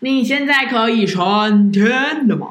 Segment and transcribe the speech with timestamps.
[0.00, 2.46] 你现在可以升天了吗？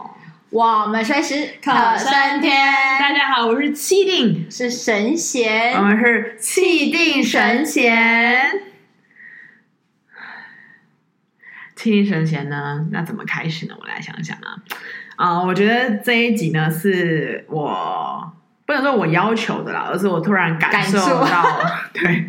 [0.49, 2.73] 我们随时可升天。
[2.99, 8.63] 大家好，我是气定，是神闲，我们是气定神闲。
[11.73, 12.85] 气定神闲呢？
[12.91, 13.75] 那怎么开始呢？
[13.79, 14.59] 我来想想啊。
[15.15, 18.29] 啊、呃，我觉得这一集呢，是我
[18.65, 21.45] 不能说我要求的啦，而是我突然感受到，
[21.93, 22.25] 对，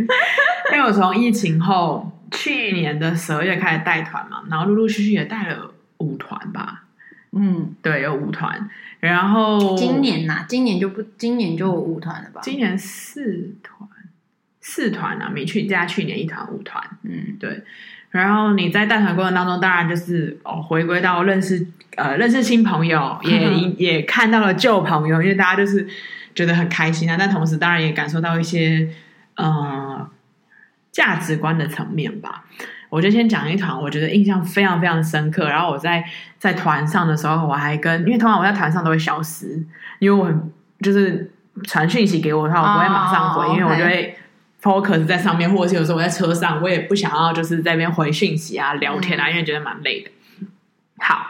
[0.73, 2.13] 因为我从疫情后。
[2.31, 6.85] 去年的十二月开始带团嘛，然后陆陆续续也带了五团吧。
[7.33, 8.71] 嗯，对，有五团。
[9.01, 12.41] 然后今年呐、啊，今年就不，今年就五团了吧？
[12.43, 13.89] 今年四团，
[14.61, 16.83] 四团啊，没去加去年一团五团。
[17.03, 17.63] 嗯，对。
[18.11, 25.87] 然后你在带团过程当中，当然就是哦，回归到认识呃认识新朋友，也 也看到了旧朋友，因为大家就是
[26.35, 27.17] 觉得很开心啊。
[27.19, 28.89] 但同时，当然也感受到一些
[29.37, 30.11] 呃。
[30.99, 32.43] 价值观的层面吧，
[32.89, 35.49] 我就先讲一团，我觉得印象非常非常深刻。
[35.49, 36.05] 然后我在
[36.41, 39.65] 在团上的时候，我还跟，因为通常我在团上都会消失，
[40.01, 41.31] 因为我很就是
[41.63, 43.57] 传讯息给我的话，我不会马上回，oh.
[43.57, 44.19] 因为我就会
[44.61, 50.11] focus 在上面，或者是有时候我在车上，我也不想要就是在那边回讯息啊、聊天啊，因为觉得蛮累的。
[50.99, 51.29] 好。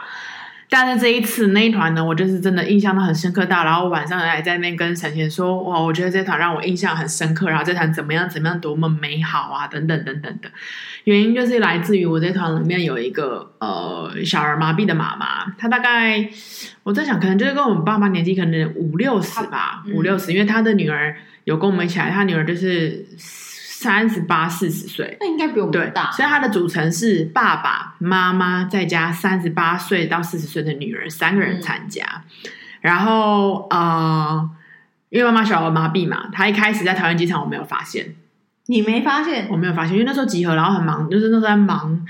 [0.71, 10.49] 但是这一次那一团呢，我就是真的印象都很深刻到，然后晚上还在那边跟陈贤说，哇，我觉得这团让我印象很深刻，然后这团怎么样怎么样多么美好啊，等等等等的。
[11.05, 16.29] 原因就是来自于我这团里面有一个呃小儿麻痹的妈妈，她大概
[16.83, 23.05] 我在想，可能就是跟我们爸妈年纪可能五六十吧，五六十，因为她的女儿有跟我们一起来，她女儿就是。
[23.81, 26.11] 三十八、四十岁，那应该比我们大。
[26.11, 32.03] 所以他的组成是爸爸妈妈再加三十八岁到四十岁的女儿，三个人参加。
[32.03, 34.49] 嗯、然后呃，
[35.07, 38.15] 因为妈妈小儿麻痹嘛，她一开始在桃园机场我没有发现，
[38.65, 39.47] 你没发现？
[39.49, 42.05] 我没有发现，因为那时候集合，然后很忙，就是那时候在忙。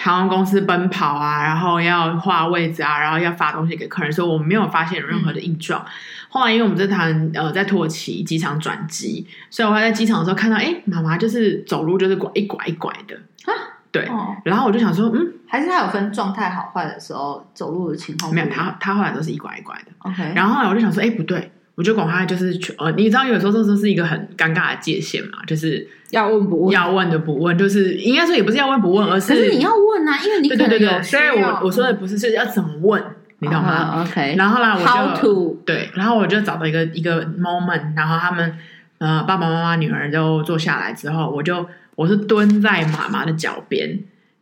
[0.00, 5.80] 航空公司奔跑啊，然后要画位置啊，然后要发东西给客人，所以我没有发现有任何的异状。
[5.82, 5.88] 嗯、
[6.28, 13.14] 后来因为我们这团呃在土耳其机场转机，所以我还在机场的时候看到，哎，妈妈就是走路就是拐一拐一拐的
[13.44, 13.52] 啊，
[13.90, 14.06] 对。
[14.06, 18.32] 哦、然后我就想说，嗯，还是他有分状态好坏的时候走路的情况？
[18.32, 19.92] 没有，他他后来都是一拐一拐的。
[19.98, 20.32] OK。
[20.34, 21.52] 然后后来我就想说，哎，不对。
[21.78, 33.00] 我就管他就是呃，你知道有时候这是一个很尴尬的界限嘛，就是要问不问，要问的不问，就是应该说也不是要问不问，而是可是你要问啊，因为你对对对，所以我我说的不是是要怎么问，
[33.38, 34.34] 你懂吗？OK。
[34.36, 38.58] 然后啦，我就对，然后我就找到一个一个 moment，然后他们
[38.98, 43.88] 呃爸爸妈妈女儿都坐下来之后，我就我是蹲在妈妈的脚边，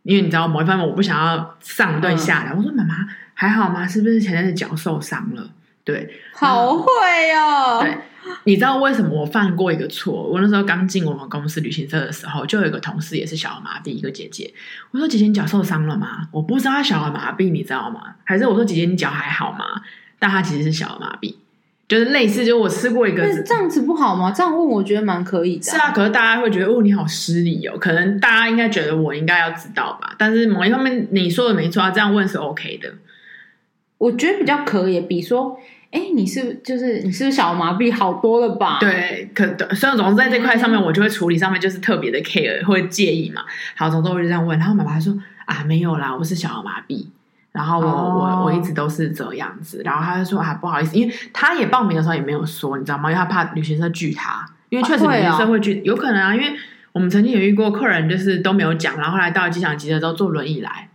[0.01, 2.95] 因为你知道某一方面我不想要上对下来，我说妈妈
[3.35, 3.87] 还好吗？
[3.87, 5.47] 是不是前天的脚受伤了？
[5.87, 6.85] 对，好会
[7.31, 7.79] 哦。
[7.81, 7.97] 对，
[8.43, 10.21] 你知道为什么我犯过一个错？
[10.21, 14.53] 我那时候刚进我们公司旅行社的时候，就有一个同事也是小儿麻痹，一个姐姐。
[14.91, 18.15] 我说：“姐姐，你脚受伤了吗？”我不知道她小儿麻痹，你知道吗？
[18.25, 19.63] 还是我说：“姐姐，你脚还好吗？”
[20.19, 21.35] 但她其实是小儿麻痹，
[21.87, 24.29] 就是类似，就我吃过一个，这样子不好吗？
[24.35, 25.63] 这样问我觉得蛮可以的。
[25.63, 27.77] 是啊，可是大家会觉得哦，你好失礼哦。
[27.77, 30.13] 可能大家应该觉得我应该要知道吧？
[30.17, 32.93] 但是某一方面你说的没错啊，这样问是 OK 的。
[33.99, 35.57] 我觉得比较可以，比如说。
[35.91, 38.77] 哎，你是就是你是不是小儿麻痹好多了吧？
[38.79, 43.43] 对，可所以总之在这块上面，我就会处理上面就是特别的 care，会介意嘛。
[43.75, 47.07] 好，总之我就这样问，然后妈妈说啊，没有啦，我是小儿麻痹，
[47.53, 53.09] 然后我、哦、我我一直都是这样子，然后他就说啊，不好意思，因为他也报名的时候也没有说，你知道吗？
[53.09, 56.47] 因为他怕旅行社拒他，因为确实旅行社会拒，有可能啊，因为
[56.91, 60.89] 我们曾经有遇过客人就是都没有讲，然后后来到了机场急着之后坐轮椅来。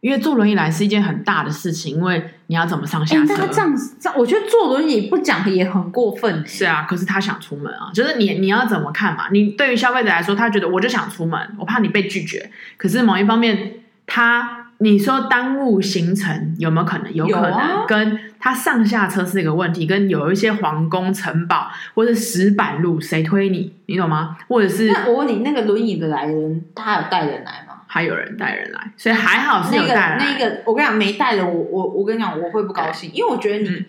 [0.00, 3.24] 因为坐轮椅来是一件很大的事情，因为你要怎么上下车？
[3.28, 6.46] 但他这样子，这样我觉得坐轮椅不讲也很过分。
[6.46, 9.24] 是啊，可是他想出门啊，就是你你要怎么看嘛？
[9.32, 12.50] 你对于消费者来说，他觉得我就想出门，我怕你被拒绝。
[12.76, 13.74] 可是某一方面，
[14.06, 17.12] 他你说耽误行程有没有可能？
[17.12, 23.74] 有可能，啊、跟他上下车是一个问题，跟有一些皇宫城堡或者石板路，谁推你？
[23.86, 24.36] 你懂吗？
[24.46, 27.67] 或者是那我问你，那个轮椅的来人，他有带人来吗？
[27.88, 30.18] 还有人带人来，所以还好是有带人。
[30.18, 33.84] 那个那个，我跟你讲，没带的我我我跟你讲，我会不高兴，因为我觉得你、嗯、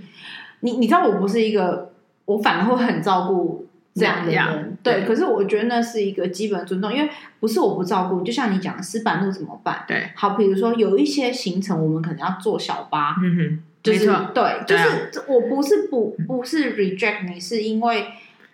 [0.61, 1.91] 你你知道我不是一个，
[2.25, 5.01] 我反而会很照顾这样的人，样对。
[5.01, 7.09] 对，可是我觉得那是一个基本尊重，因为
[7.41, 9.83] 不是我不照顾，就像你讲的石板路怎么办？
[9.85, 18.07] 对，好，比如说有一些行程我们可能要坐小巴，嗯哼，就是对，就是、啊、我不是不不是 reject 你，是因为。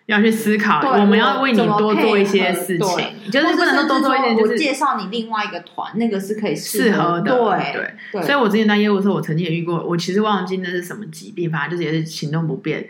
[0.06, 7.36] 要去思考，我们要为你多做一些事情，就是不能说多做一点，就是介绍你另外一个团，那个是可以适合的。
[7.36, 12.88] 对对，所以我之前当业务的时候，我曾经也遇过，我其实忘记那是什么疾病，反正就是也是行动不便。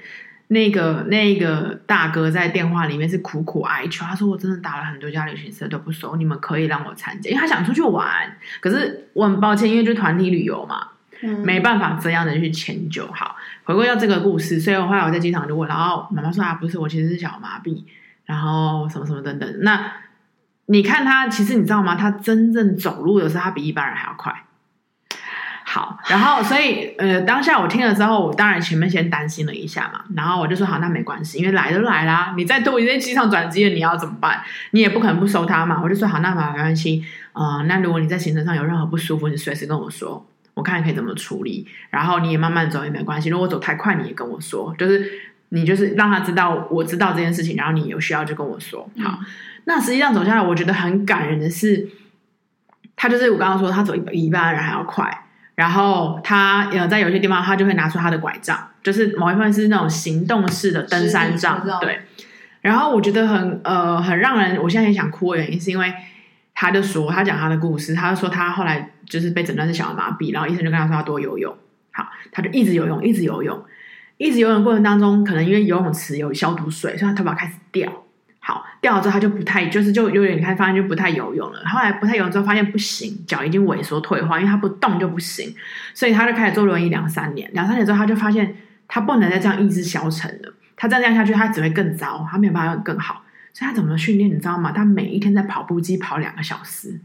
[0.48, 8.06] 那个那个大哥在电话里面是苦苦哀求，他说我真的打了很多家旅行社都不收，你们可以让我参加，因为他想出去玩。
[8.60, 10.86] 可是我很抱歉，因为就团体旅游嘛，
[11.26, 13.06] 嗯、没办法这样的去迁就。
[13.12, 17.82] 好，回归到这个故事，所以我后来我在机场就问，然后妈妈说啊，不是，我其实是小麻痹，
[18.24, 19.58] 然后什么什么等等。
[19.62, 19.92] 那
[20.66, 21.94] 你看他，其实你知道吗？
[21.94, 24.34] 他真正走路的时候，他比一般人还要快。
[25.68, 34.42] 好，然后所以呃，当下我听了之后，我当然前面先担心了一下嘛，然后我就说好，那没关系，因为来都来啦，你再多一在机场转机了，你要怎么办？
[34.70, 35.80] 你也不可能不收他嘛。
[35.82, 40.24] 我就说好，那没关系，嗯、呃，那如果你在行程上有任何不舒服，你随时跟我说，
[40.56, 41.64] 我看可以怎么处理。
[41.90, 45.08] 然后你也慢慢走也没关系，如果走太快，你也跟我说，就是
[45.50, 48.90] 你就是让他知道我知道这件事情，然后你有需要就跟我说。
[49.00, 49.20] 好，
[49.66, 51.88] 那实际上走下来，我觉得很感人的是，
[52.96, 55.22] 他就是我刚刚说，他走一比一般人还要快。
[55.54, 62.00] 然后他呃，在有些地方，他就会拿出他的拐杖，就是某一份是那种行动式的登山杖，对。
[62.60, 65.94] 然后我觉得很呃很让人，我现在也想哭的原因是因为
[66.58, 71.54] 他就说他讲他的故事，他就说他后来就是被诊断是小儿麻痹，然后医生就跟他说要多游泳，
[71.92, 73.62] 好，他就一直游泳，一直游泳，
[74.16, 77.92] 一直游泳过程当中，可能因为游泳池有消毒水，所以他头发开始掉。
[78.38, 81.60] 好，掉了之后他就不太，就是就有点开发现就不太游泳了。
[81.66, 85.54] 后来不太游泳之后发现不行，脚已经萎缩退化，因为他不动就不行，
[85.92, 87.50] 所以他就开始坐轮椅两三年。
[87.52, 88.56] 两三年之后他就发现
[88.88, 93.22] 他不能再这样意志消沉了，他再这样下去他只会更糟，他没有办法更好。
[93.56, 94.70] 所以他怎么训练你知道吗？
[94.70, 97.00] 他每一天在跑步机跑两个小时，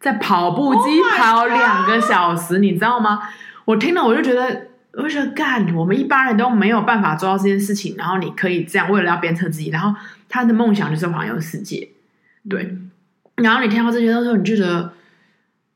[0.00, 3.20] 在跑步机跑两个小时，你知道吗？
[3.66, 4.68] 我听了我就觉得。
[4.94, 9.98] 我就觉得干，我们一般人都没有办法做到这件事情，然后你可以这样，为了要鞭策自己，然后
[10.28, 11.88] 他的梦想就是环游世界，
[12.46, 12.76] 对。
[13.36, 14.92] 然后你听到这些的时候，你就觉得，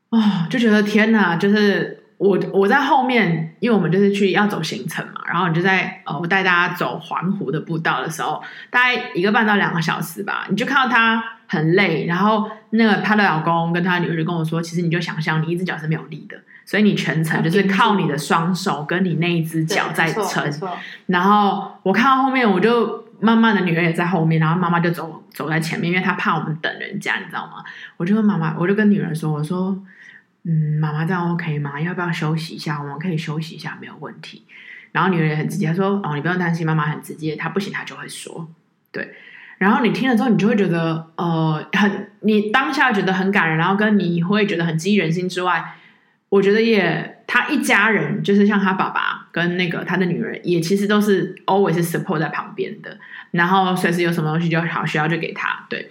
[0.09, 0.21] 哦，
[0.51, 16.37] 就觉得天哪，就是我我在后面，因为我们就是去要走行程嘛，然后你就在呃，我带大家走环湖的步道的时候，大概一个半到两个小时吧，你就看到他很累，然后那个他的老公跟他女儿就跟我说，其实你就想象你一只脚是没有力的。
[16.65, 20.51] 所以你全程就是靠你的双手跟你那一只脚在撑，
[21.05, 27.63] 然后我看到后面，我就慢慢的女儿也在后面，然后妈妈就走走在前面，因为她怕我们等人家，你知道吗？
[27.95, 29.77] 我就跟妈妈，我就跟女儿说，我说，
[30.47, 31.79] 嗯，妈妈这样 OK 吗？
[31.81, 32.81] 要不要休息一下？
[32.81, 34.45] 我们可以休息一下，没有问题。
[34.93, 38.49] 然后女儿也很直接，她说，哦，你不用担心，妈妈很直接，她不行，她就会说，
[38.91, 39.13] 对。
[39.57, 45.73] 然后你听了之后，你就会觉得，呃，很，你当下觉得很感人，然后跟你会觉得很激人心之外。
[46.29, 52.97] 我觉得也，他一家人就是像他爸爸跟那个他的女儿，也其实都是 always support 在旁边的，
[53.31, 55.89] 然后随时有什么东西就好需要就给他，对。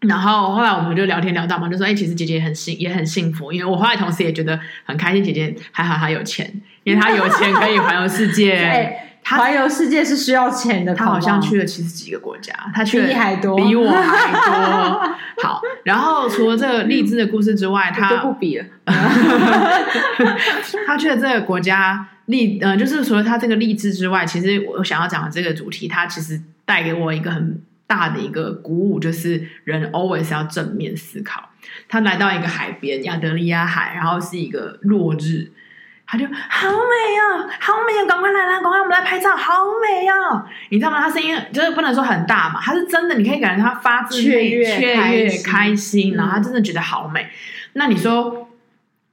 [0.00, 6.52] 然后后来我们就聊天聊到嘛，就说哎，其实姐姐很幸也很幸福，因为我后来同时也觉得很开心，姐姐还好她有钱，
[6.84, 8.96] 因为她有钱可以环游世界。
[9.24, 15.14] 环游世界是需要钱的，她好像去了七十几个国家，她去比你还多，比我还多。
[15.44, 18.64] 好，然后除了这个励志的故事之外， 她就不比了。
[20.86, 31.50] 她去了这个国家励，呃，就是除了她这个励志之外，其实我想要讲的这个主题，它其实带给我一个很大的一个鼓舞，就是人 always 要正面思考。
[31.88, 35.50] 他来到一个海边，亚得利亚海，然后是一个落日。
[36.10, 36.72] 他就好美
[37.20, 39.52] 哦，好美啊，赶快来来，赶快我们来拍照，好
[39.82, 40.42] 美哦！
[40.70, 41.02] 你知道吗？
[41.02, 47.24] 他声音就是不能说很大嘛，他是真的，你可以感觉他发自内雀跃、雀跃、开心，然后他真的觉得好美。
[47.24, 47.28] 嗯、
[47.74, 48.48] 那你说，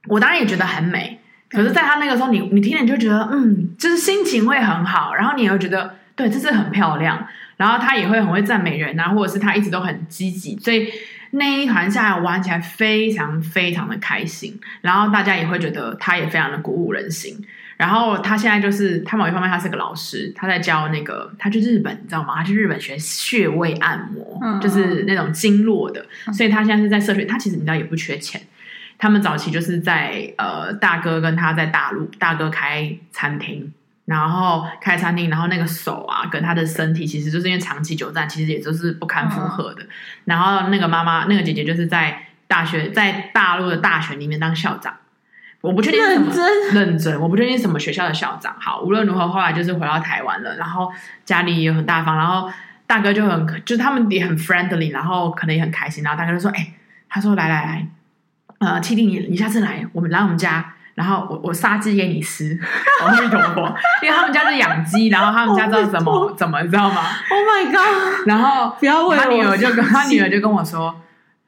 [0.08, 1.20] 我当然也觉得很美，
[1.50, 7.24] 可是在他那个时候，你你听了你就觉得，嗯，就是心情会很好，然后你也会觉得，对，这是很漂亮。
[7.56, 10.90] 然后他也会很会赞美人啊，或者是他一直都很积极，所以。
[11.32, 17.36] 那一团下来玩起来非常非常的开心，然后大家也会觉得他也非常的鼓舞人心。
[17.76, 22.36] 然后他现在就是他某一方面他是个老师，他在教那个他去日本你知道吗？
[22.36, 27.26] 他去日本学穴位按摩，嗯、就是那种经络的，嗯、所以他现在是在社群。
[27.26, 28.40] 他其实你知道也不缺钱，
[28.96, 33.70] 他们早期就是在呃大哥跟他在大陆，大哥开餐厅。
[34.06, 39.82] 然后开餐厅，然后那个手啊，跟他的身体，其实就是因为长期久站，其实也就是不堪负荷的。
[39.82, 39.88] 嗯、
[40.26, 44.94] 然后那个妈妈，那个姐姐就是在大学，在大陆的大学里面当校长。
[45.60, 48.54] 我不确定什么认真，认真，我不确定什么学校的校长。
[48.60, 50.54] 好，无论如何，后来就是回到台湾了。
[50.54, 50.92] 然后
[51.24, 52.48] 家里也很大方，然后
[52.86, 56.04] 大哥就很，就是他们也很 friendly，然后可能也很开心。
[56.04, 56.74] 然后大哥就说：“哎，
[57.08, 57.88] 他说来来来，
[58.60, 62.58] 呃，七弟你你下次来，我们来我们家。”然后我我杀鸡给你吃，
[63.04, 63.60] 我会懂不？
[64.02, 68.26] 因为他们家是养鸡，然后他们家知道怎么 怎么，你知道吗？Oh my god！
[68.26, 68.74] 然后
[69.14, 70.98] 他女儿就跟他女儿就跟我说：“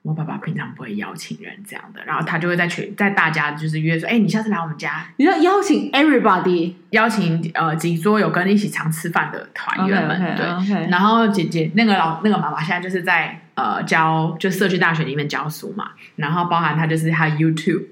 [0.02, 10.90] 我爸爸平常不会邀请人这样的，然后他就会在群在大家就是约说，哎，你下次来我们家，你要邀请 everybody，邀请呃几桌有跟你一起常吃饭的团员们，对。
[10.90, 17.86] 然后姐姐那个老那个妈妈现在就是在呃教就社区大学里面教书嘛，然后包含他就是他 YouTube，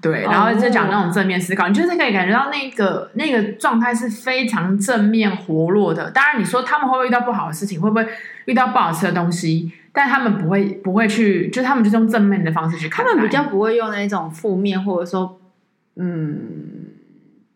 [0.00, 6.10] 对，然后就讲那种正面思考，你就是可以感觉到那个那个状态是非常正面活络的。
[6.10, 8.06] 当然你说他们会不会遇到不好的事情，会不会
[8.46, 9.70] 遇到不好吃的东西？
[9.92, 13.04] 但他们不会不会去，就他们就是用正面的方式去看。
[13.04, 15.38] 他们比较不会用那种负面，或者说，
[15.96, 16.86] 嗯，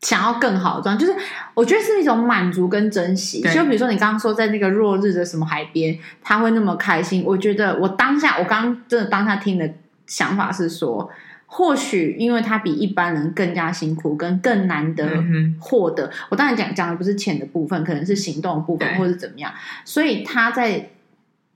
[0.02, 1.00] 想要更好的状态。
[1.00, 1.18] 就是
[1.54, 3.40] 我觉得是一种满足跟珍惜。
[3.40, 7.24] 就比如说你刚刚说在那个落日的什么海边，他会那么开心。
[7.24, 9.68] 我觉得我当下我刚刚真的当下听的
[10.06, 11.10] 想法是说，
[11.46, 15.08] 或许因为他比一般人更加辛苦，跟更难得
[15.58, 16.06] 获得。
[16.06, 19.52] 嗯、我当然讲讲的不是钱的部分，可能是行动的部分，或者怎么样。
[19.84, 20.90] 所以他在。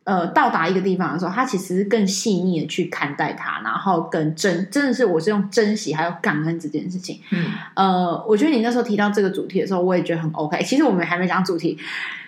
[0.05, 7.21] 呃，到达一个地方的时候，他其实是更细腻的去看待它，然后更珍，真的是我是用珍惜还有感恩这件事情。
[7.31, 7.45] 嗯，
[7.77, 10.61] 呃，我觉得你那时候提到这个主题的时候，我也觉得很 OK。
[10.65, 11.79] 其实我们还没讲主题，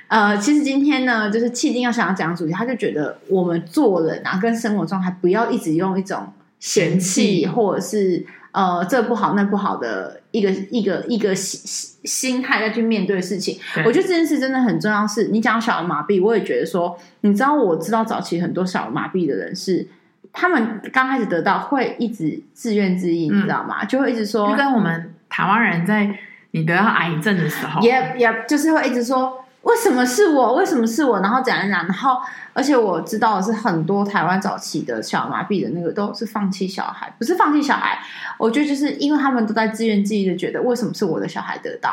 [0.07, 6.31] 呃，其实今天呢，就是气定要想要讲主题，他就觉得我们做人啊，跟生活中还不要一直用一种
[6.63, 8.25] 嫌弃或者是。
[8.53, 15.07] 呃，这不好那不好的一个一个一个心心态再去面对事情，我觉得这件事真的很重要。
[15.07, 19.89] 是你讲小儿麻痹，我也觉得说，你知道，我知道早期很多小儿麻痹的人是，
[20.35, 23.87] 他们刚开始得到会一直自怨自艾，嗯、你知道吗？
[23.87, 26.15] 就会一直说，就跟我们台湾人在
[26.51, 29.42] 你得到癌症的时候，也也就是会一直说。
[29.63, 30.55] 为什么是我？
[30.55, 31.21] 为什么是我？
[31.21, 31.87] 然后怎样怎样？
[31.87, 32.19] 然后，
[32.53, 38.01] 而且我知道的是，很多台湾早期的小麻痹的那个都是放弃小孩，不是放弃小孩。
[38.39, 41.93] 我觉得就是因为他们都在自怨自艾的觉得，为什么是我的小孩得到，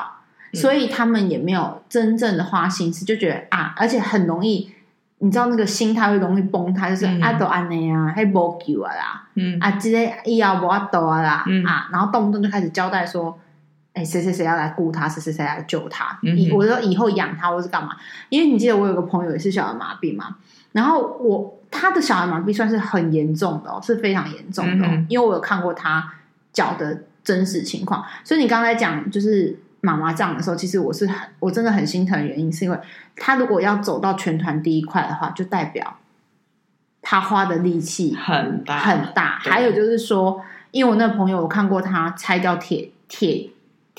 [0.51, 4.71] 嗯、所以他们也没有真正的花心思，就觉得啊，而且很容易，
[5.19, 13.38] 你知道那个心态会容易崩塌，就是啊都安内啊，还无救啊啦，嗯啊，这些以后无法度啊啦，嗯、啊，然后动不动就开始交代说。
[13.93, 16.19] 哎，谁谁谁要来雇他，谁谁谁来救他？
[16.22, 17.98] 嗯、我说以后养他，或是干嘛？
[18.29, 20.38] 因为你记得我有个朋友也是小儿麻痹嘛，
[20.72, 26.13] 然后我他的小儿麻痹算是很严重的哦，是非常严重的，哦，嗯、因为我有看过他
[26.53, 28.05] 脚的真实情况。
[28.24, 32.79] 所以你刚才讲就是妈妈这样的时候，其实我是很我真的很心疼的原因，是因为
[33.15, 35.98] 他如果要走到全团第一块的话，就代表
[37.01, 39.39] 他花的力气很大很大。
[39.39, 40.41] 还有就是说，
[40.72, 43.50] 因为我那个朋友我看过他拆掉铁铁。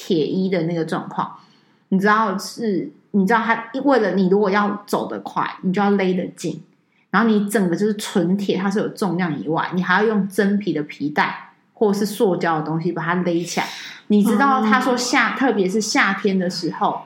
[0.02, 1.30] 铁衣的那个状况，
[1.90, 2.90] 你知道是？
[3.12, 6.62] 你知道他为了你，如果要走得快，你就要勒得紧，
[7.11, 13.66] 然后你整个就是纯铁，它是有重量以外，你还要用真皮的皮带或者是塑胶的东西把它勒起来。
[14.07, 17.00] 你知道他说夏，特别是夏天的时候，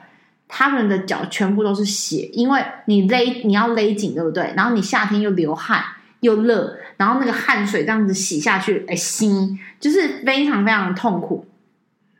[0.47, 4.53] 他们的脚全部都是血，因为你勒你要勒紧，对不对？
[4.55, 5.83] 然后你夏天又流汗
[6.19, 11.47] 又热，然后那个汗水这样子洗下去，哎，心就是非常非常的痛苦。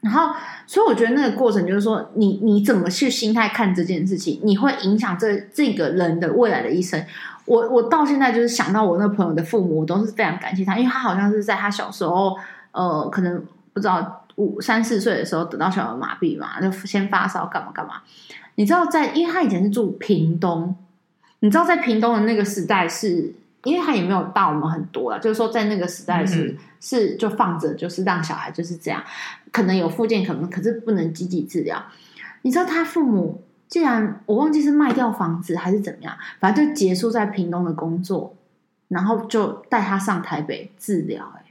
[0.06, 0.32] 然后，
[0.68, 7.04] 所以我觉得那个过程就是说，你你怎么去心态看这件事情，你会影响这这个人的未来的一生。
[7.46, 12.38] 我我到现在就是想到我那朋友的父母，我都是非常感谢他，因为他好像是在他小时候，
[12.72, 13.44] 呃，可能
[13.74, 17.96] 不知道五三四岁的时候得到小儿麻痹嘛，就先发烧干嘛干嘛。
[18.54, 20.76] 你知道在，因为他以前是住屏东，
[21.40, 23.34] 你知道在屏东的那个时代是。
[23.66, 26.56] 因为他也没有大我们很多了，就是说在那个时代是、
[26.88, 29.04] 是就放着，就是让小孩就是这样，
[29.52, 31.84] 可能有附件，可能可是不能积极治疗。
[32.44, 38.36] 你知道他父母竟然我忘记是卖掉房子还是怎么样，反正就结束在屏东的工作，
[38.90, 41.34] 然后就带他上台北治疗。
[41.38, 41.46] 哎，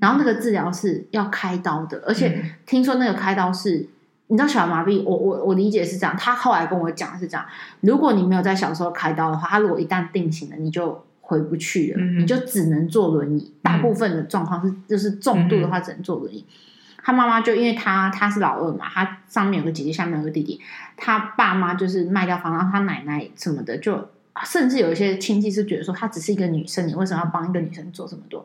[0.00, 3.86] 然后那个治疗是要开刀的，而且听说那个开刀是，
[4.28, 7.44] 你知道小儿麻痹，我我我理解是这样，他后来跟我讲是这样，
[7.82, 11.04] 如果你没有在小时候开刀的话，他如果一旦定型了，你就。
[11.30, 13.52] 回不去了，嗯、你就只能坐轮椅。
[13.62, 16.44] 大部分的状况是，就是重度的话只能坐轮椅。
[16.48, 20.60] 嗯、他妈妈就因为他他是老二嘛，他上面有个姐姐，下面有个弟弟。
[20.96, 24.08] 他爸妈就是卖掉房，然后他奶奶什么的，就
[24.44, 28.44] 甚至有一些亲戚是觉得说，她只是一个女生，你为什么要帮一个女生做这么多？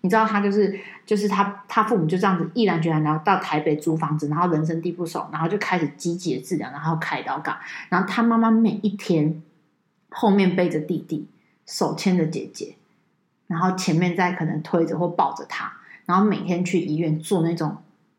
[0.00, 7.56] 你知道他就是就是他他父母就这样子毅然决然，然后到台北租房子，然后人生地不熟，然后就开始积极的治疗，然后开刀干。
[7.88, 9.40] 然后他妈妈每一天
[10.10, 11.26] 后面背着弟弟。
[11.66, 12.74] 手牵着姐姐，
[13.46, 15.72] 然后前面再可能推着或抱着她，
[16.06, 17.76] 然后每天去医院做那种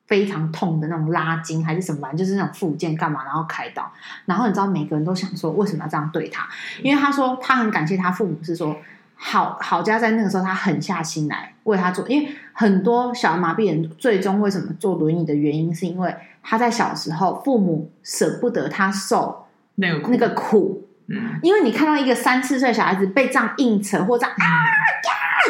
[0.08, 3.92] 非常痛的那种拉筋还是什么，就是那种复健干嘛，然后开刀。
[4.26, 6.48] 然后你知道每个人都想说，为什么要这样对他？
[6.82, 8.76] 因为他说他很感谢他父母，是说
[9.16, 12.08] 好好家在那个时候他狠下心来为他做。
[12.08, 20.85] 因为很多小儿麻痹人最终为什么坐轮椅的原因，是因为他在小时候父母舍不得他受那个那个苦。
[21.08, 24.36] 嗯，因为你看到一个三四岁小孩子被这样硬扯或者啊呀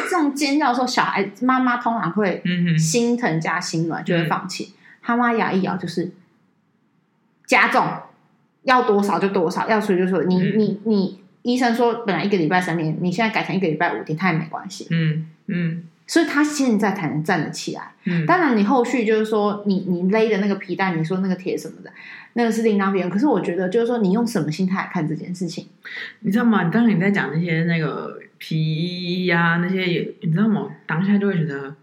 [0.08, 2.42] 这种尖叫的时候，小孩妈妈通常会
[2.78, 4.74] 心疼加心软，就会放弃。
[5.02, 6.12] 他妈牙一咬就是
[7.46, 7.86] 加重，
[8.64, 10.22] 要多少就多少，要说就说。
[10.24, 14.86] 你你你，医生说本来一个礼拜三天，你现在改成一个礼拜五天，他也没关系。
[14.90, 15.84] 嗯嗯。
[16.06, 17.92] 所以他现在才能站得起来。
[18.04, 21.90] 嗯，当然你后续就是说你，你你勒的那个皮带，你说那个铁什么的，
[22.34, 23.12] 那个是另当别论。
[23.12, 25.66] 可是我觉得，就是说你用什么心态来看这件事情，
[26.20, 26.64] 你知道吗？
[26.64, 30.68] 当你在讲那些那个皮衣呀、啊，那些也，你知道吗？
[30.86, 31.74] 当下就会觉得，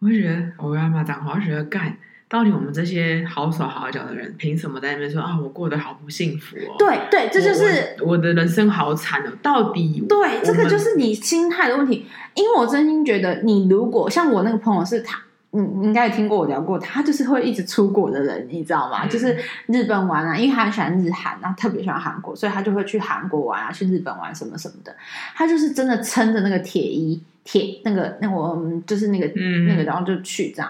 [0.00, 1.96] 我会觉得，我要骂脏话，我觉得干。
[2.28, 5.38] 到底我们这些好手好脚的人，凭什么在那边说啊？
[5.40, 6.74] 我过得好不幸福哦！
[6.76, 9.30] 对对，这就是我，我的人生好惨哦！
[9.40, 12.04] 到底对，这个就是你心态的问题。
[12.34, 19.04] 因为我真心觉得，你如果像我那个朋友是他，你你应该也听过我聊过，他就是会一直出国的人，你知道吗？
[19.04, 24.94] 嗯、就是日本玩啊，因为他很喜欢日韩啊，特别喜欢韩国，所以他就会去韩国玩啊，去日本玩什么什么的。
[25.36, 30.68] 他就是真的撑着那个铁衣铁那个那我们就是那个、嗯、那个，然后就去这样。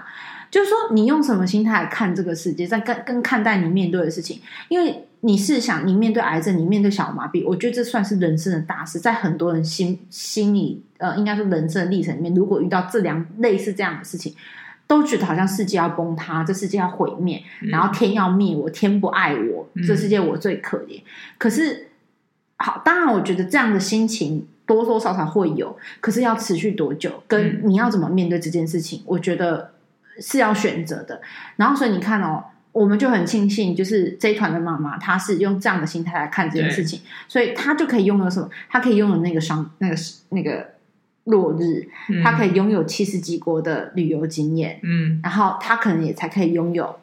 [0.51, 4.41] 就是说，你用什么心态看这个世界，在跟跟看待你面对的事情？
[4.69, 9.01] 因为你是想，你面对癌症，你面对小麻痹，我觉得这算是人生的大事。
[9.01, 14.35] 在很多人心心里，呃，应该说人生的历程里面，如果遇到这两类似这样的事情，
[14.87, 21.01] 都觉得好像世界要崩塌，这世界要毁灭，然后天要灭我，天不爱我，这世界我最可怜。
[21.39, 21.89] 可是，
[22.59, 29.73] 好，当然，我觉得这样的心情多多少少会有，可是要持续多久，跟你要怎么面对这件事情，我觉得。
[30.21, 31.21] 是要选择的，
[31.57, 38.49] 然后所以你看哦，我们就很庆幸，就是这一团的妈妈，她是用这样的心态来看这件事情，所以她就可以拥有什么？
[38.69, 39.97] 她可以拥有那个商，那个
[40.29, 40.73] 那个
[41.25, 41.89] 落日，
[42.23, 46.97] 她可以拥有七十几国的旅游经验，嗯，然后她可能也才可以拥有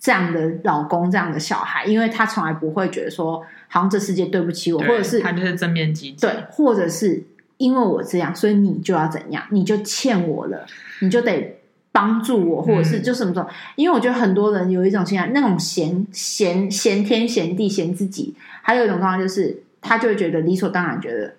[0.00, 7.24] 这样的老公，这样的小孩，因为她从来不会觉得说，好像这世界对不起我，或者是她就是正面积极，对，或者是
[7.56, 10.64] 因为我这样，所以你就要怎样，你就欠我了，
[11.00, 11.57] 你就得。
[11.98, 21.34] 帮助我，或者是就什么什么，因为我觉得很多人有一种心态，那种嫌嫌嫌天嫌地嫌自己，还有一种状况就是，他就会觉得理所当然，觉得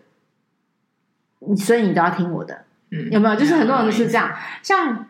[1.47, 3.35] 你所以你都要听我的，嗯，有没有？
[3.37, 4.33] 就是很多人都是这样。
[4.61, 5.05] 像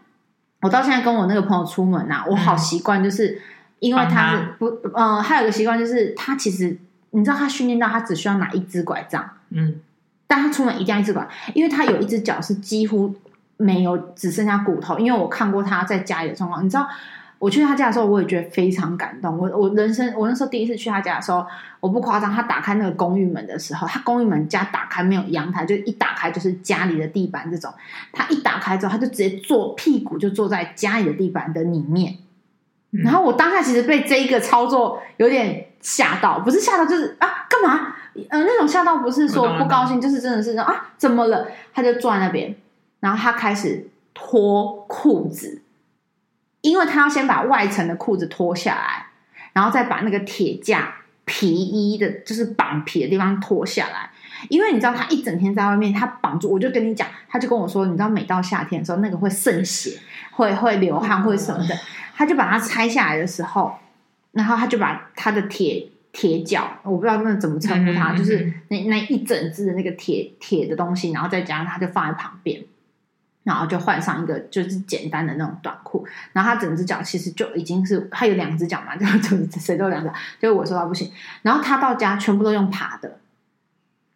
[0.62, 3.41] 我到现在跟我那个朋友出门呐、啊，我好习惯，就是
[3.79, 6.78] 因为他是不，嗯，还有一个习惯就是，他其实
[7.10, 9.82] 你知道，他训练到他只需要拿一支拐杖，嗯，
[10.28, 13.15] 但他出门一定要一支拐，因为他有一只脚是几乎。
[13.62, 14.98] 没有，只剩下骨头。
[14.98, 16.88] 因为我看过他在家里的状况，你知道，
[17.38, 19.38] 我去他家的时候，我也觉得非常感动。
[19.38, 21.45] 我我人生，我那时候第一次去他家的时候，
[21.82, 27.69] 我不夸张，他打开那个公寓门的时候，他公寓门家打开没有阳台，就一打开就是家里的地板这种。
[28.13, 32.15] 他一打开之后，他就直接坐屁股就坐在家里的地板的里面。
[32.91, 37.95] 嗯、然后我当下其实被这一个操作有点吓到，不是吓到，就是啊，干嘛？
[38.30, 41.48] 呃，那种吓到不是说不高兴，就是真的是说啊，怎么了？
[41.74, 42.56] 他就坐在那边。
[43.00, 45.62] 然后他开始脱裤子，
[46.62, 49.08] 因为他要先把外层的裤子脱下来，
[49.54, 54.10] 然后再把那个铁架皮衣的，就是绑皮的地方脱下来。
[54.48, 60.00] 因为你知道，他一整天在外面，他绑住，我就跟你讲，他就跟我说，你知道，每到夏天的时候，那个会渗血，
[60.32, 61.78] 会会流汗，会什么的。
[62.16, 63.74] 他就把它拆下来的时候，
[64.32, 72.64] 然后他就把他的铁铁脚，我不知道那怎么称呼它，就是那那一整只的那个铁铁的东西，然后再加上他就放在旁边。
[73.50, 81.12] 然后就换上一个就是简单的那种短裤，然后他整只脚其实就已经是他有两只脚嘛，就就谁都有两只，就我说他不行。
[81.42, 83.18] 然后他到家全部都用爬的，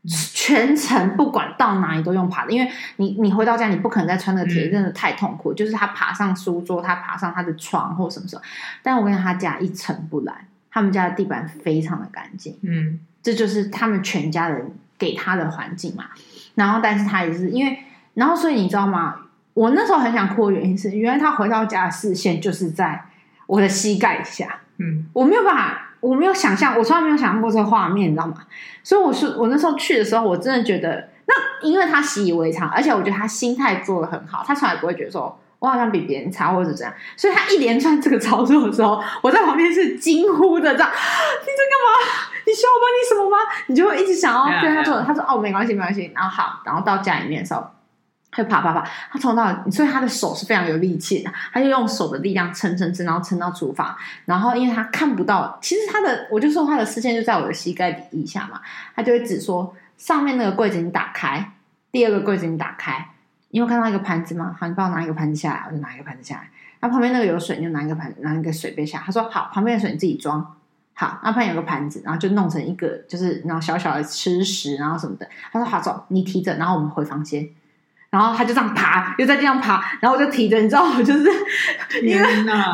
[0.08, 5.52] 全程不管到哪里都用爬的，因为你你回到家你不可能再穿那个铁，真的太痛苦。
[5.52, 8.42] 就是他爬上书桌，他爬上他的床或什么什么。
[8.84, 12.56] 但我跟他家一尘不染，他们家的地板非常的干净。
[12.62, 16.06] 嗯，这就是他们全家人给他的环境嘛。
[16.54, 17.80] 然后，但是他也是因为。
[18.16, 19.22] 然后，所以你知道吗？
[19.54, 23.06] 我那时候很想哭的原因是，原来他回到家的视线就是在
[23.46, 24.60] 我的膝盖下。
[24.78, 28.34] 嗯，我没有办法，我没有想象，我从来没有想象过这个画面，你知道吗？
[28.82, 36.92] 所以我是我那时候去的时候，我真的觉得，那因为他习以为常，而且我觉得他心态做的很好，他从来不会觉得说我好像比别人差或者是怎样。
[37.16, 42.32] 所以他一连串这个操作的时候，我在旁边是惊呼的，这样你在干嘛？
[42.46, 43.38] 你需要我帮你什么吗？
[43.68, 45.00] 你就会一直想要对他做。
[45.04, 46.12] 他说哦，没关系，没关系。
[46.16, 47.64] 然后好，然后到家里面的时候。
[48.36, 53.96] 他爬爬爬，他从到，所以他的手是非常有力气的，他就用手的力量撑撑撑，然后撑到厨房。
[54.26, 58.60] 然后因为他看不到，其实他的，我就说他的视线就在我的膝盖底以下嘛，
[58.96, 61.52] 他就会指说上面那个柜子你打开，
[61.92, 63.10] 第二个柜子你打开，
[63.50, 64.56] 你有看到一个盘子吗？
[64.60, 66.50] 好，你帮我拿一个盘子下来，我就拿一个盘子下来。
[66.80, 69.04] 那旁边那个有水，你就拿一个盘子，拿一个水杯下来。
[69.06, 70.56] 他说好，旁边的水你自己装。
[70.96, 75.28] 好，那旁边有个盘子，然后就弄成一个，就是然后小小的吃食，然后什么的。
[75.52, 77.48] 他说：“好，走，你提着，然后我们回房间。”
[78.14, 81.24] 然后他就这样爬，又在地上爬，然后我就提着，你知道，我就是
[82.04, 82.24] 因为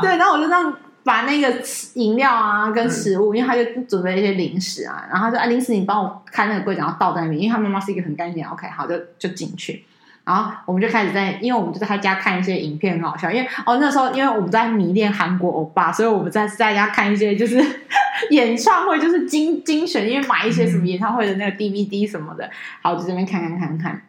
[0.02, 0.75] 对，然后我就这样
[1.06, 9.86] 把那个饮料啊跟食物，嗯、因为他就准备一些零食啊，然后他说：“啊，零食你帮我开那个柜子，然后倒在那边。”因为他妈妈是一个很干净，OK，好，就就进去。
[10.25, 13.32] 然后我们就开始在，因为我们就在他家看一些影片，很好笑。
[13.32, 17.63] 因为哦，那时候因为我们在迷恋韩国欧巴，所以我们在在家看一些就是
[18.32, 22.47] 演唱会，就是精精选，因为买一些什么演唱会的那个 DVD 什么的。
[22.82, 24.02] 好，就这边看看看看。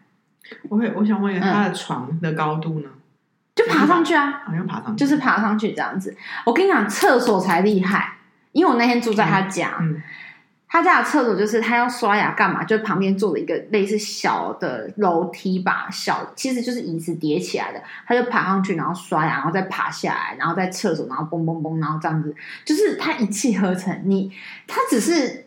[0.68, 2.88] 我会，我想问一下，他的床的高度呢？
[3.55, 6.16] 就爬上去啊，好像爬上去，就是爬上去这样子。
[6.46, 8.14] 我跟你讲，厕所才厉害，
[8.53, 9.76] 因为我那天住在他家。
[9.81, 10.03] 嗯嗯
[10.72, 22.33] 他家的厕所就是他要刷牙干嘛，就旁边做了一个类似小的楼梯吧，小其实就是椅子叠起来的，他就爬上去，然后刷牙，然后再爬下来，然后在厕所，然后嘣嘣嘣，然后这样子，
[22.64, 24.03] 就是他一气呵成。
[24.05, 24.33] 你
[24.68, 25.46] 他只是。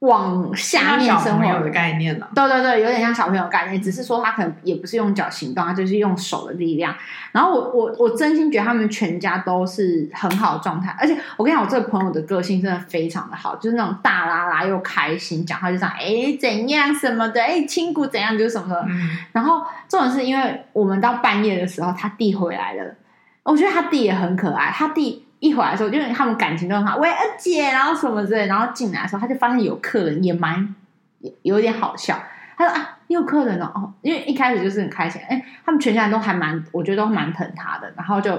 [0.00, 6.94] 往下面生活的概念了，对对对，有点像小朋友的概念，只是说他可能也不是用脚行动，他就是用手的力量。
[7.32, 18.86] 然后我我我真心觉得他们全家都是很好的状态，而且我跟你讲，我这个朋友的个性真的非常的好，就是那种大拉拉又开心，讲话就这样，哎怎样什么的，哎亲骨怎样就是什么的。
[18.88, 22.94] 嗯、然后重点是因为我们到半夜的时候，他弟回来了，
[23.42, 25.26] 我觉得他弟也很可爱，他弟。
[25.40, 30.74] 一回来的时候，因为他们感情都很好，喂，二姐，然后什么之类，然后进来的时候，他就发现有客人，也蛮
[31.20, 32.18] 有有点好笑。
[32.56, 37.90] 他说啊，你有客人哦，哦，因为一开始就是很开心，哎，他们全家人都还蛮，我觉得都蛮疼他的。
[37.96, 38.38] 然后就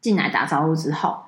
[0.00, 1.22] 进来打招呼之后，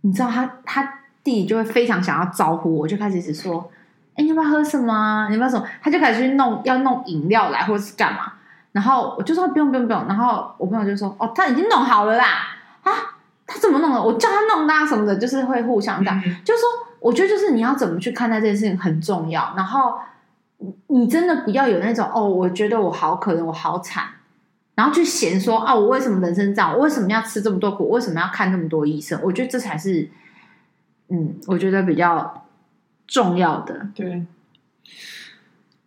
[0.00, 0.82] 你知道他他
[1.22, 3.70] 弟弟就会非常想要招呼我，就开始一直说，
[4.14, 5.28] 哎，你要不要喝什么？
[5.28, 5.66] 你要不要什么？
[5.82, 8.32] 他就开始去弄，要弄饮料来，或者是干嘛？
[8.72, 10.06] 然后我就说不用不用不用。
[10.08, 12.24] 然后我朋友就说，哦，他已经弄好了啦，
[12.82, 12.92] 啊。
[13.52, 14.02] 他怎么弄的？
[14.02, 16.18] 我叫他弄啊什么的，就是会互相这样。
[16.24, 16.68] 嗯、就是说，
[17.00, 19.52] 我觉得就是你要怎么去看待这件事情很重要。
[19.54, 19.98] 然后
[20.86, 24.04] 你真的不要有那种哦，我觉得我好可怜，我好惨，
[24.74, 26.72] 然后去嫌说啊，我为什么人生这样？
[26.72, 27.90] 我为什么要吃这么多苦？
[27.90, 29.20] 为什么要看那么多医生？
[29.22, 30.08] 我觉得这才是，
[31.10, 32.46] 嗯，我觉得比较
[33.06, 33.88] 重要的。
[33.94, 34.24] 对。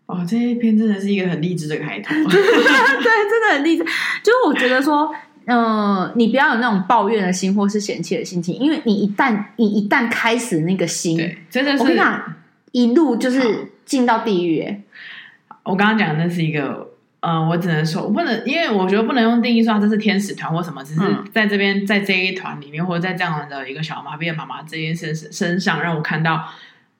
[0.05, 2.13] 哦，这一篇真的是一个很励志的开头。
[2.13, 3.83] 对，真的很励志。
[3.83, 5.11] 就是我觉得说。
[5.45, 11.17] 嗯、呃，你不要有那种抱怨的心，或是嫌弃的心情，因为你一旦你一旦开始那个心，
[11.49, 12.33] 真的是我跟你讲，
[12.71, 14.81] 一路就是进到地狱。
[15.63, 16.87] 我刚刚讲的那是一个，
[17.19, 21.01] 呃，我只能说，我不能，因为我觉得不能用定义说这是天使团或什么，只是
[21.33, 26.45] 在这边，在这一团里面，或者在这样的一个小麻痹的妈妈这件事身上，让我看到。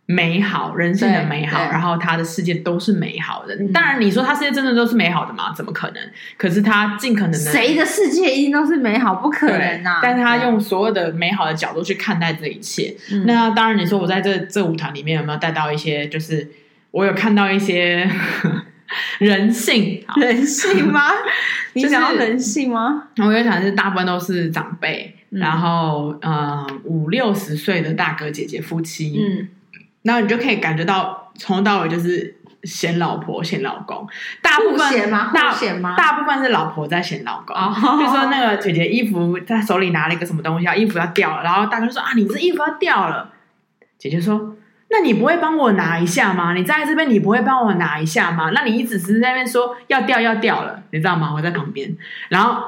[0.07, 3.57] 美好人生的美好，然后他的世界都是美好的。
[3.73, 5.51] 当然，你说他世界真的都是美好的吗？
[5.55, 6.03] 怎么可能？
[6.37, 9.15] 可是他尽可能的，谁的世界一定都是美好？
[9.15, 9.99] 不可能啊！
[10.03, 12.95] 但是他用所有的美好的角度去看待这一切。
[13.11, 16.07] 嗯、那当然，你说我在这这舞团里面有没有带到一些？
[16.07, 16.47] 就是
[16.91, 18.07] 我有看到一些
[19.17, 21.09] 人性，人性吗？
[21.73, 23.07] 你想要人性吗？
[23.17, 29.49] 我有想是大部分都是长辈，嗯、然后呃五六十岁的大哥姐姐夫妻，嗯。
[30.05, 34.07] 然后你就可以感觉到从头到尾就是嫌老婆嫌老公，
[34.41, 34.77] 大部分？
[35.33, 35.95] 大嫌吗？
[35.97, 37.55] 大部分是老婆在嫌老公。
[37.55, 37.73] Oh.
[37.99, 43.31] 就说那个姐姐衣服在手里拿了一个什么东西，衣服要掉了，然后大哥就说啊，你这衣服要掉了。
[43.97, 44.55] 姐姐说，
[44.89, 46.53] 那你不会帮我拿一下吗？
[46.53, 48.51] 你站在这边，你不会帮我拿一下吗？
[48.53, 51.33] 那你一直是在那边说要掉要掉了，你知道吗？
[51.35, 51.95] 我在旁边，
[52.29, 52.63] 然后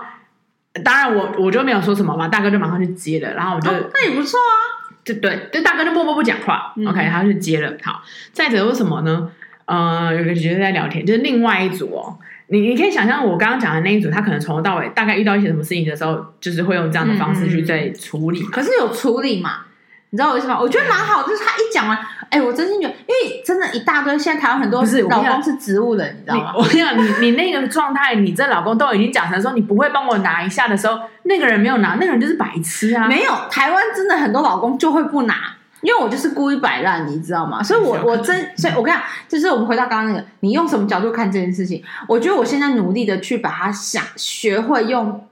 [0.84, 4.77] 当然我我就没有说什么嘛，大哥就马上去接了，然后我就、oh, 那也不错啊。
[5.16, 7.74] 对对，就大哥就默默不讲话、嗯、，OK，他就接了。
[7.82, 9.30] 好，再者为什么呢？
[9.66, 12.18] 呃，有个姐姐在聊天，就是另外一组哦。
[12.50, 18.42] 你你可以想象我刚刚讲的那一组，他可能从头到尾大概遇到一些什么事情的时候，就是会用这样的方式去在处理。
[18.44, 19.66] 可是有处理嘛？
[20.10, 20.58] 你知道为什么？
[20.58, 21.98] 我觉得蛮好，就是他一讲完，
[22.30, 26.54] 哎，我真心觉得，因为真的，一大堆现在台湾很多老公是植物人，你知道吗？
[26.56, 33.06] 我跟你讲，你你那个状态，你这老公都已经讲成说你不会帮我拿一下的时候，那个人没有拿，那个人就是白痴啊！
[33.06, 35.36] 没有，台湾真的很多老公就会不拿，
[35.82, 37.62] 因为我就是故意摆烂，你知道吗？
[37.62, 41.84] 所以我，我我真，所以我跟你讲，就是我们回到刚刚那个，你用什么角度看这件事情？
[42.08, 45.27] 我觉得我现在努力的去把它想学会用。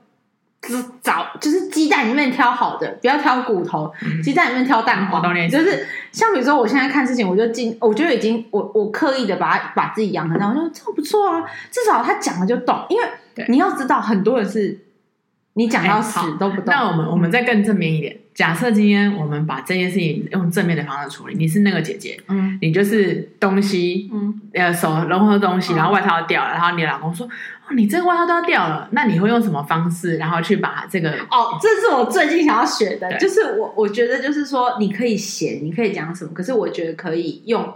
[1.02, 3.92] 找就是鸡蛋里面挑好的，不要挑骨头。
[4.22, 12.84] 鸡蛋里面挑蛋黄，嗯、就是像比如说，我现在看事情，我就进，我就已经我我刻意的把它把自己养成这样，我说这不错啊，至少他讲了就懂。
[12.88, 13.04] 因为
[13.48, 14.78] 你要知道，很多人是
[15.54, 16.64] 你讲到死都不懂。
[16.66, 31.12] 那我们我们再更正面一点，假设今天我们把这件事情用正面的方式处理，你是那个姐姐，嗯，你就是东西，嗯，呃，手融合东西，然后外套掉了，然后你老公说，哦，你这个外套都要掉了，那你会用什么方式，然后去把这个？
[31.30, 37.72] 哦，这是我最近想要学的，就是我我觉得就是说，你可以闲，你可以讲什么，可是我觉得可以用。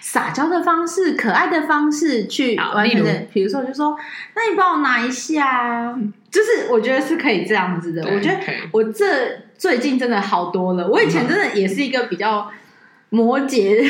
[0.00, 3.96] 撒娇的方式，可爱的方式去完成的，比如说，就说，
[4.34, 5.96] 那你帮我拿一下，
[6.32, 8.02] 就是我觉得是可以这样子的。
[8.02, 8.40] 我觉得
[8.72, 9.06] 我这
[9.58, 10.88] 最近真的好多了。
[10.88, 12.50] 我以前真的也是一个比较
[13.10, 13.86] 摩羯，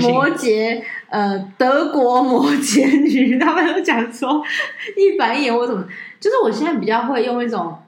[0.00, 4.42] 摩羯，呃，德国摩羯女，他们都讲说
[4.96, 5.86] 一板一眼或怎么，
[6.18, 7.78] 就是我现在比较会用一种。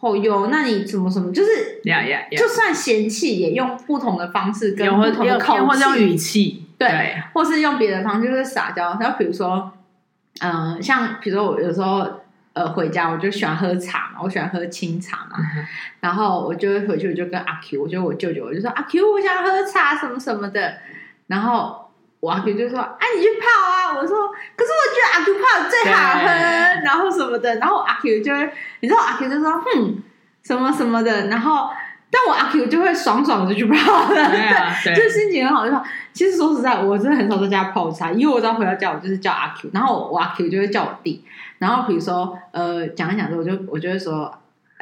[0.00, 2.38] 哦哟，那你怎么什么，就是，yeah, yeah, yeah.
[2.38, 8.98] 就算嫌弃，也用不同的方式跟不同的口气，或者用语气，对，对或是用别的方式，就是撒娇。
[9.00, 9.72] 然后比如说，
[10.40, 12.06] 嗯、呃，像比如说我有时候
[12.54, 15.66] 呃回家，我就喜欢喝茶嘛，我喜欢喝清茶嘛，嗯、
[16.00, 20.78] 然后我就回去，我就跟阿 Q，我就我舅舅，我就说阿 Q，我想喝茶什么什么的，
[21.26, 21.82] 然后。
[22.20, 26.26] 我阿 Q 就说：“哎、啊，你去泡啊！”我说：“可是我觉得阿 Q 泡最好喝，
[26.82, 30.02] 然后什么的。”然后阿 Q 就会，你知道阿 Q 就说：“哼，
[30.42, 31.68] 什么什么的。”然后，
[32.10, 35.84] 但我阿 Q 就会爽爽的就去泡了，对，啊、 对，就心情很好就说。
[36.14, 41.22] 其实说实在，我真的很少在家泡茶，因为我只要回到家，我就是叫阿 Q，然后我阿 Q 就会叫我弟。
[41.64, 44.30] 然后比如说，呃，讲一讲之后，我就我就会说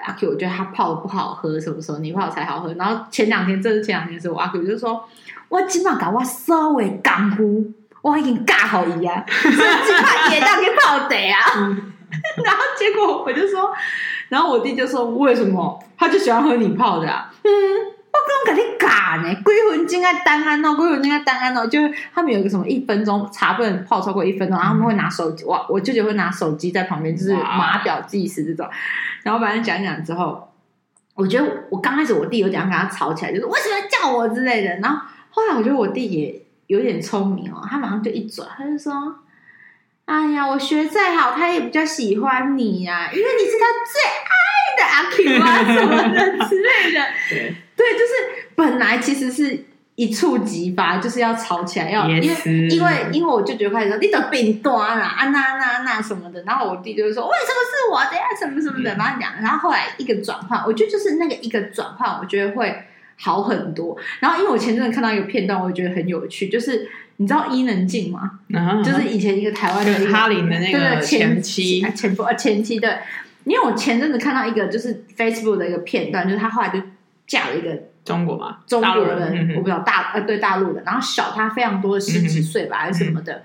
[0.04, 2.74] 阿 Q，我觉得他泡的不好喝，什么时候你泡才好喝？
[2.74, 5.04] 然后前两天，这是前两天的时候，我阿 Q 就说。
[5.48, 11.38] 我今晚搞我稍微功夫，我已经教好伊 啊，所以今晚也当去泡茶啊。
[12.42, 13.70] 然后结果我就说，
[14.30, 15.78] 然后我弟就说，为什么？
[15.98, 17.30] 他就喜欢喝你泡的啊。
[17.44, 17.50] 嗯，
[18.12, 28.68] 我刚刚给你讲呢，鬼魂精爱单安哦，鬼魂精爱单安哦，就是他们有一个什么一分钟茶不能泡超过一分钟，然后他们会拿手机，哇，我舅舅会拿手机在旁边，就是码表计时这种。
[29.22, 30.52] 然后反正讲一讲之后，
[31.14, 35.06] 我觉得我刚开始我弟有点跟他吵起来，就是为什么要叫我之类的，然后。
[35.34, 39.16] 后来我觉得我弟也有点聪明哦，他马上就一转，他就说
[40.04, 49.64] ：“哎呀，我学再好，他也比较喜欢你呀，因为你是他最爱的阿 Q 啊什么的之类的。”对，对，就是本来其实是
[49.96, 62.84] 一触即发，就是要吵起来，要因为因为因为我就觉得开始说你的饼端了啊那那那什么的，然后我弟就是说为什么是我的呀什么什么的，然后讲，然后后来一个转换，我觉得就是那个一个转换，我觉得会。
[63.14, 68.40] 好很多，然后因为我前阵子看到一个片段，我也觉得很有趣，就是你知道伊能静吗？
[68.52, 72.90] 嗯、就是以前一个台湾的哈林的那个前妻，前夫呃前妻对。
[73.44, 76.80] 因为我前阵子看到一个就是 Facebook 的一个片段，就是他后来就
[77.32, 83.42] 嫁了一个中国嘛，中国人，我不知道大呃对大陆的，然后小他非常多的十几岁吧，还是什么的。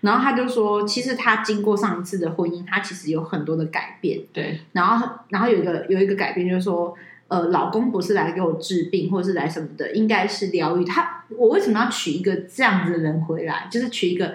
[0.00, 4.20] 然后他就说，其实他经过上一次的婚姻，他其实有很多的改变。
[4.32, 6.96] 对，然后然后有一个有一个改变，就是说。
[7.28, 11.24] 呃，老公不是来给我治病，或者是来什么的，应该是疗愈他。
[11.36, 13.66] 我为什么要娶一个这样子的人回来？
[13.68, 14.34] 就是娶一个，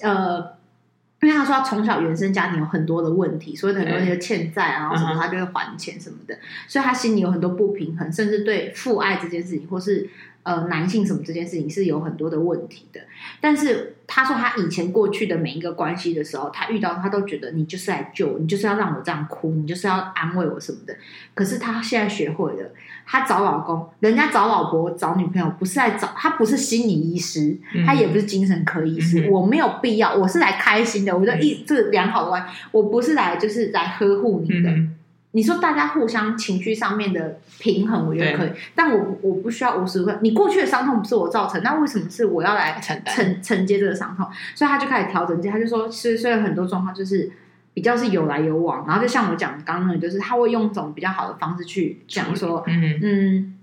[0.00, 0.40] 呃，
[1.20, 10.08] 因为他说他从小原生家庭有很多的问题，所以很多那些欠债啊，然后什么他就会还钱什么的，所以他心里有很多不平衡，甚至对父爱这件事情，或是。
[10.42, 13.00] 呃，男性什么这件事情是有很多的问题的，
[13.42, 20.96] 但是他说他以前过去的每一个关系的时候，他遇到他都觉得你就是来救我，你就是要让我这样哭，你就是要安慰我什么的。
[21.34, 22.70] 可是他现在学会了，
[23.04, 34.70] 他找老公，人家找老婆找女朋友不是来找他，不是心理医师，他也不是精神科医师，嗯、我没有必要，我是来开心的，我觉得一这良好的关系，我不是来就是来呵护你的。
[34.70, 34.96] 嗯
[35.32, 40.18] 你说大家互相情绪上面的平衡，我觉得可以，但我我不需要无时无刻。
[40.22, 44.26] 你过去的伤痛不是我造成，那为什么是我要来承承承接这个伤痛？
[44.56, 47.30] 所以他就开始调整，他就说，其实虽然很多状况就是
[47.72, 53.58] 比较是有来有往，然后就像我讲刚刚那个，就是他会用一种比较好的方式去讲说，嗯嗯，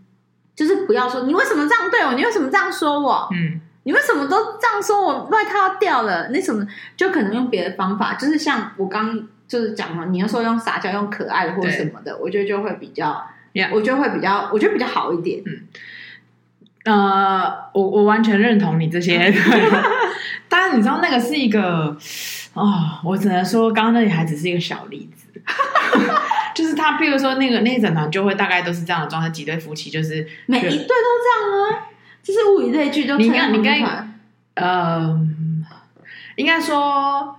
[0.56, 9.28] 就是不要说你为什么这样对我，你为什么这样说我，嗯，你为什么都这样说我，外套掉了，那什么就可能用别的方法，就是像我刚。
[9.48, 13.26] 就是讲嘛，你要说用撒娇、用可爱或什么的，我觉得就会比较.
[13.72, 15.42] 我觉得会比较，我觉得比较好一点。
[15.44, 15.68] 嗯，
[16.86, 19.34] 呃，我我完全认同你这些。
[20.48, 21.98] 当然，你知道那个是一个
[22.54, 25.42] 哦，我只能说，刚刚那里还只是一个小例子。
[26.54, 30.78] 就是他，譬如说那个那一整团就会大概都是这样的状态，几对夫妻就是每一对都这
[31.34, 31.88] 样啊，
[32.22, 34.14] 就是物以类聚，就你看，你看，
[34.54, 35.20] 呃，
[36.36, 37.36] 应该说。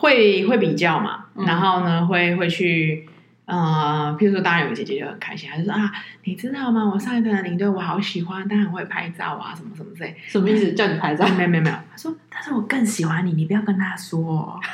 [0.00, 3.04] 会会比较嘛，嗯、然后呢，会会去，
[3.46, 5.90] 呃，譬如说，当然有个姐姐就很开心，她就说啊，
[6.22, 6.88] 你知道吗？
[6.94, 10.16] 我上一段的领队我好喜欢，当然会拍照啊，什么什么之类。
[10.28, 10.72] 什么意思？
[10.74, 11.26] 叫你拍照？
[11.36, 11.74] 没有没有没有。
[11.90, 14.60] 他说，但是我更喜欢你，你不要跟他说。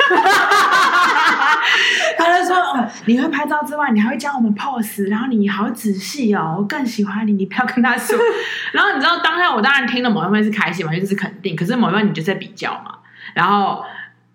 [2.18, 7.32] 她就说：“哦，你会拍照之外，你还会教我们 pose，然后你好仔细哦，我更喜欢你。
[7.32, 8.16] 你不要跟他说。
[8.72, 11.56] 然后你知道当下我当然听了某一方面是开心嘛，就是肯定。
[11.56, 12.96] 可是某一方面你就在比较嘛。
[13.34, 13.84] 然后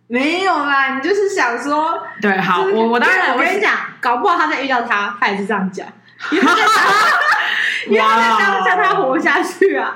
[0.10, 5.88] 没有啦，你就是想说，对，好，就是、我我当然我跟你讲，搞不好他在遇到他，他也是这样讲，
[6.32, 9.96] 因为他在他活下去啊。”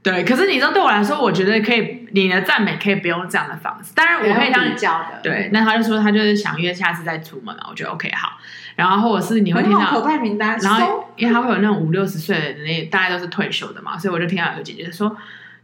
[0.00, 3.92] 对，可是你知道，对我来说，我觉得可以，你的赞美可以不用这样的方式。
[3.94, 5.18] 当然，我可以当你教的。
[5.22, 7.66] 对，那他就说他就是想约下次再出门了。
[7.68, 8.38] 我觉得 OK 好。
[8.76, 15.14] 然后或者是你会听到口袋名单，然后因为他会有那种五六十岁的那大概都是退休的嘛，所以我就听到有姐姐说，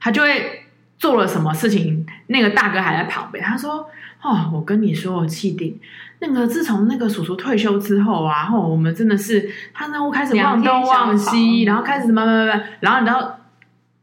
[0.01, 0.64] 他就会
[0.99, 3.45] 做了什么事情，那个大哥还在旁边。
[3.45, 3.89] 他说
[4.23, 5.79] ：“哦，我跟你说，我气定。
[6.21, 13.41] 那个自从那个叔叔退休之后啊，然后我们真的是他那屋开始忘东忘西，然后开始什么什么什么，然后你知道。”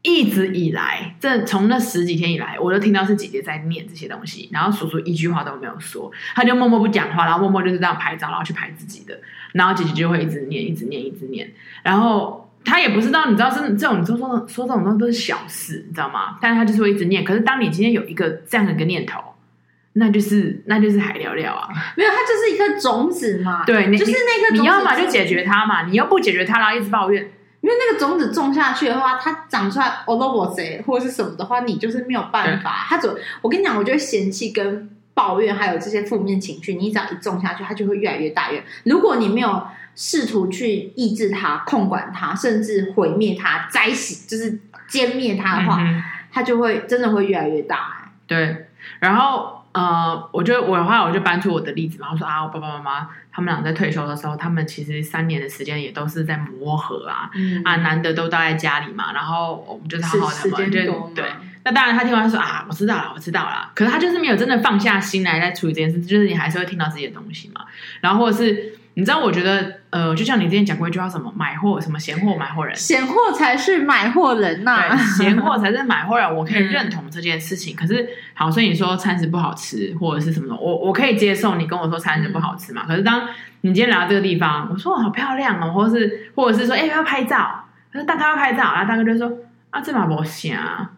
[0.04, 9.16] 一直以来，这从那十几天以来，我都听到是姐姐在念这些东西，然后叔叔一句话都没有说，他就默默不讲话，然后默默就是这样拍照，然后去拍自己的，
[9.52, 11.48] 然后姐姐就会一直念，一直念，一直念，
[11.84, 16.38] 然后他也不知道，你知道，是这种说说说这种东西都是小事，你知道吗？
[16.40, 17.24] 但是他就是会一直念。
[17.24, 19.20] 可是当你今天有一个这样的一个念头，
[19.94, 27.30] 那就是那就是海聊聊啊，没有，它就是一颗种子嘛，对，就是那个种子，你要么就解决它嘛，你又不解决它，然后一直抱怨。
[27.60, 32.86] 因为那个种子种下去的话，它长出来哦，萝卜谁或者是什么的话，你就是没有办法。
[32.88, 38.50] 它总，我跟你讲，我觉得嫌弃跟抱怨还有这些负面情绪，你只要一种下去，它就会越来越大。
[38.50, 48.12] 越如果你没有试图去抑制它、控管它，甚至毁灭它、摘洗，就是歼灭它的话，嗯、它就会真的会越来越大。
[48.26, 48.66] 对，
[49.00, 49.58] 然后。
[49.72, 52.08] 呃，我就我的话，我就搬出我的例子嘛。
[52.12, 59.14] 我说啊，我爸爸妈妈他们俩在退休的时候，他们其实三年的时间也都是在磨合啊，嗯、啊，难得都待在家里嘛。
[59.14, 61.24] 然后我们就是好好的嘛，就对。
[61.64, 63.70] 那当然，他听完说啊，我知道了，我知道了。
[63.74, 67.62] 可是他就是没有真的放下心来在处理这件事，就是你还是会听到这些东西嘛。
[68.02, 68.74] 然后或者是。
[68.94, 77.74] 你知道，我觉得，呃，就像你之前讲过一句话，什么买货，什么闲货买货人，闲货才是买货人呐、 闲货才是买货人，我可以认同这件事情。
[77.74, 82.82] 嗯、可是，好，所以你说餐食不好吃，或者是什么的，我我可以接受你跟我说餐食不好吃嘛。
[82.84, 83.26] 嗯、可是，当
[83.62, 89.30] 你今天来到这个地方，我说好漂亮哦，或者是，或者是说，哎、欸，要拍照，可是大哥要拍照，然后大哥就说
[89.70, 90.90] 啊，这嘛不行啊。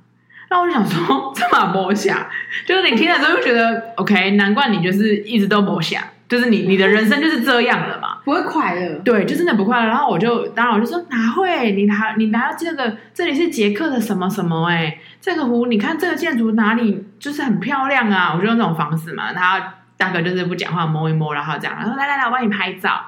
[0.50, 2.26] 那我就想说， 这嘛不想，
[2.66, 6.02] 就是你听了之后就觉得，OK，难怪你就是一直都不想。
[6.27, 8.99] 就是你，你的人生就是这样了嘛，不会快乐。
[9.05, 9.87] 对，就真的不快乐。
[9.87, 11.73] 然后我就，当然我就说哪会？
[11.73, 14.75] 你拿你拿到这个，这里是捷克的什么什么、欸？
[14.75, 18.33] 哎，这个湖，你看这个建筑哪里就是很漂亮啊？
[18.35, 19.33] 我就用这种方式嘛。
[19.33, 19.67] 然后
[19.99, 23.03] 大哥就是不讲话，摸一摸，然后这样，然后来来来，我帮你拍照。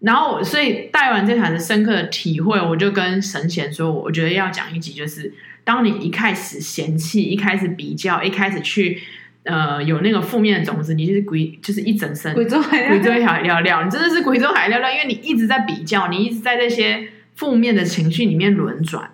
[0.00, 9.00] 然后所以带完这场的深刻的体会，我就跟神贤说，我觉得要讲一集，就是当你一开始嫌弃，一开始比较，一开始去。
[9.44, 19.10] 呃，有那个负面的种子，你就是鬼，就是一整身鬼州海料料，你真的是鬼中海料料，因为你一直在比较，你一直在这些负面的情绪里面轮转。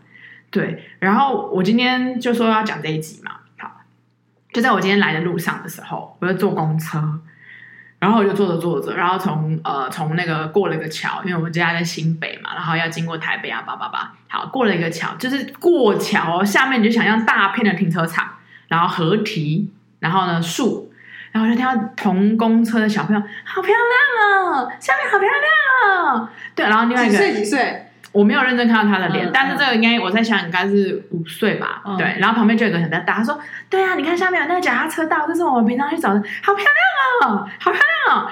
[0.51, 3.81] 对，然后我今天就说要讲这一集嘛，好，
[4.53, 7.21] 就在我今天来的路上的时候，我就坐公车，
[7.99, 18.29] 然后我就坐着坐着，然后从呃从那个过了一个桥，因为我们家在新北嘛，然后要经过台北啊，叭叭叭，好，过了一个桥，就是过桥下面你就想象大片的停车场，
[18.69, 19.71] 然后河堤。
[20.01, 20.93] 然后呢，树，
[21.33, 26.29] 然后就听到同公车的小朋友，好漂亮哦，下面好漂亮哦。
[26.55, 27.33] 对，然后另外一个几岁？
[27.35, 27.85] 几岁？
[28.11, 31.83] 我没有认真看到他的脸，嗯、但是这个应该我在想，应该是五岁吧。
[31.85, 38.31] 嗯、对，然后旁边就有个很大，他说：“对啊，你看下面有那个脚踏车道，这是我们平常去找的，好漂亮哦，好漂亮哦。”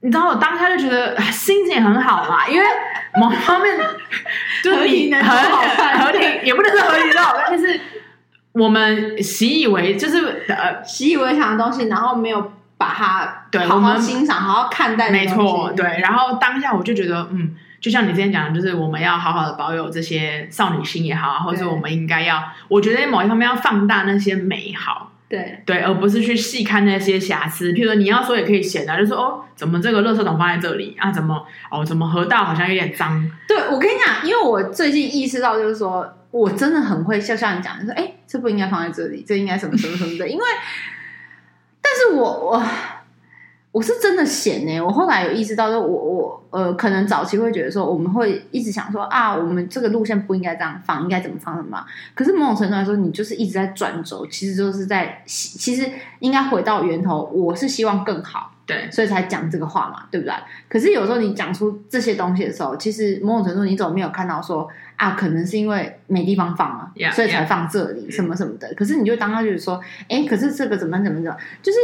[0.00, 2.66] 你知道我当下就觉得心情很好嘛，因为
[3.18, 3.74] 某方面
[4.62, 7.80] 就是你很好看合体，也不能说合体的好看，就是。
[8.58, 15.10] 我们习以为就是呃习以为常的东西，然后没有把它对好好欣赏、好好看待。
[15.10, 15.84] 没错，对。
[16.00, 27.72] 然后当下我就觉得，嗯，就像你之前讲的，就是我们要好好的保有这些少女心也好，或者我们应该要，我觉得某一方面要放大那些美好，对对，而不是去细看那些瑕疵。
[27.72, 31.10] 譬如说你要说也可以写的，就是说哦，怎么这个垃圾桶放在这里啊？
[31.10, 31.84] 怎么哦？
[31.84, 33.28] 怎么河道好像有点脏？
[33.46, 38.12] 对，我跟你讲，因为我最近意识到，就是说我真的很会，就像你讲，就是哎。
[38.28, 40.28] 这不应该放在这里，这应该什么什么什么的。
[40.28, 40.44] 因为，
[41.80, 42.62] 但是我我
[43.72, 44.80] 我是真的闲呢。
[44.80, 51.82] 我后来有意识到，说我我呃，可能早期会觉得说，我们会一直想说啊，我们这个路线不应该这样放，应该怎么放什么。
[52.14, 57.24] 可是某种程度来说，你就是一直在转轴，其实就是在其实应该回到源头。
[57.32, 58.52] 我是希望更好。
[58.68, 60.34] 对，所以才讲这个话嘛，对不对？
[60.68, 68.72] 可是有时候你讲出这些东西的时候，其实某种程度你总没有看到说啊，可能是因为没地方放了，yeah, 所以才放这里.什么什么的。
[68.74, 71.78] 可是你就当他就是说，哎，可是这个怎么怎么怎么，就是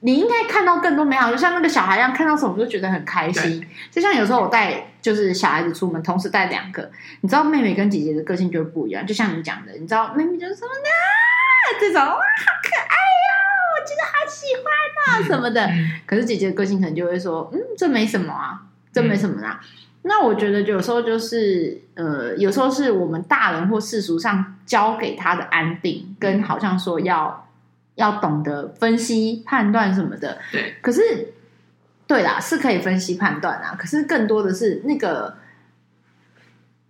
[0.00, 3.66] 你应该看到更多美好，就像那个小孩一样，看到什么都觉得很开心。
[3.90, 6.90] 就像有时候我带就是小孩子出门，同时带两个，
[7.22, 9.06] 你知道妹妹跟姐姐的个性就不一样。
[9.06, 10.90] 就像你讲的，你知道妹妹就是什么呢？
[11.80, 12.18] 这种哇，好
[12.62, 13.30] 可爱呀，
[13.72, 14.64] 我真的好喜欢
[15.06, 15.68] 啊什么的。
[16.04, 19.60] 可是姐姐的个性可能就会说，嗯，这没什么啊，这没什么啦。
[20.02, 27.42] 那我觉得有时候就是呃，有时候是我们大人或世俗上教给他的安定，跟好像说要。
[27.96, 30.74] 要懂得分析判断什么的，对。
[30.82, 31.32] 可是，
[32.06, 33.74] 对啦，是可以分析判断啊。
[33.74, 35.38] 可是更多的是那个，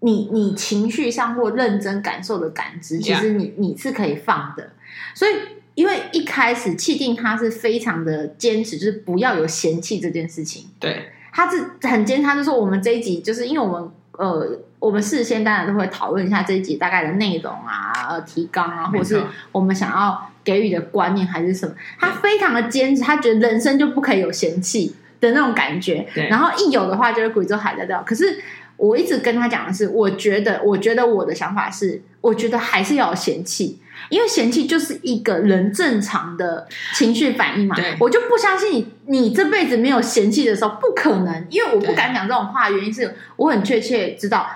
[0.01, 4.71] 你你情绪上或认真感受的感知，其实你你是可以放的。
[5.15, 5.33] 所以，
[5.77, 10.67] 因为一开始气定他是非常的坚持，就是不要有嫌弃这件事情。
[10.81, 14.59] 对，他是很坚持，他就说我们这一集就是因为我们呃。
[14.79, 21.75] 我们事先当然都会讨论一下这一集大概的内容啊、呃、提纲啊，或者是我们想要给予的观念还是什么。
[21.99, 26.07] 他非常的坚持，他觉得人生就不可以有嫌弃的那种感觉。
[26.29, 28.05] 然后一有的话，就是贵州海在掉。
[28.07, 28.39] 可是
[28.77, 37.77] 我一直跟他讲的是，我觉得，我觉得我的想法是，我觉得还是要有嫌弃，因为嫌弃就是一个人正常的情绪反应嘛。
[37.99, 41.47] 我就不相信你，你这辈子没有嫌弃的时候，不可能。
[41.51, 44.49] 因为我不敢讲这种话，原因是我很确切知道。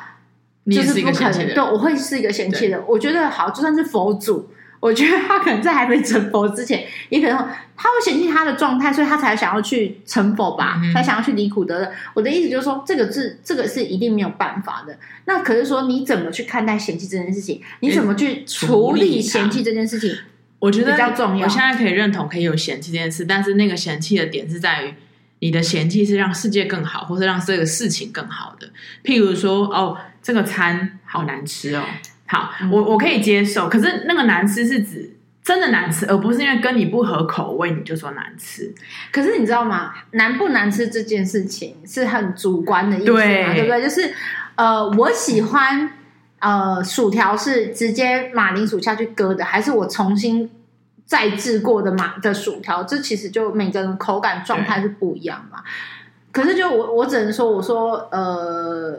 [0.70, 2.80] 就是不可能，对，我会是一个嫌弃的。
[2.86, 4.50] 我觉得好，就算是佛祖，
[4.80, 7.36] 我觉得他可能在还没成佛之前，也可能
[7.76, 11.92] 他会嫌弃他的状态，所以他才想要去成佛吧，嗯、才想要去离苦得乐。
[12.14, 14.98] 我的意思就是说，这个是这个是一定没有办法的。
[15.26, 17.60] 那可是说，你怎么去看待嫌弃这件事情？
[17.80, 20.12] 你怎么去处理嫌弃这件事情？
[20.58, 21.44] 我觉得比较重要。
[21.44, 24.94] 我现在可以认同可以有嫌弃这件事，但是那个嫌弃的点是在于。
[25.42, 28.68] 你的嫌弃是让世界更好，或是让这个事情更好的。
[29.02, 31.82] 譬如说，哦，这个餐好难吃哦。
[32.30, 33.68] 好，我我可以接受。
[33.68, 38.72] 可是那个难吃是指真的难吃，而不是因为跟你不合口味你就说难吃。
[39.10, 39.92] 可是你知道吗？
[40.12, 43.82] 难不难吃这件事情是很主观的意思嘛，对，对不对？
[43.82, 44.14] 就是
[44.54, 45.90] 呃，我喜欢
[46.38, 50.50] 呃薯条是直接马铃薯下去割的，还是我重新。
[51.06, 55.58] 再制过的嘛的薯条，这其实就每个人口感状态是不一样嘛。
[56.30, 58.96] 可是就我我只能说，我说呃，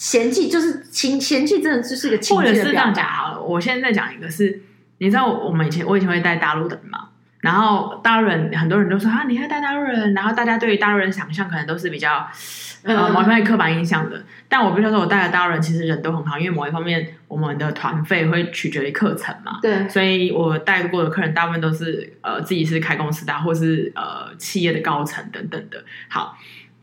[0.00, 2.48] 嫌弃就是情嫌弃，真的就是个情绪的。
[2.50, 4.62] 或者是这样讲好了，我现在再讲一个是，是
[4.96, 12.26] 你知道我们以前我以前会带大陆的人嘛，然后大陆人很多人都说啊，你还带大陆人，然后大家对于大陆人想象可能都是比较。
[12.82, 19.58] 呃，某一方面刻板印象的，但我必须说，我带的大陆人其实人都很好，因为某一方面，我们的团费会取决于课程嘛。
[19.60, 25.84] 对，所以我带过的客人大部分都是呃自己是开公司的，或是呃企业的高层等等的。
[26.08, 26.38] 好，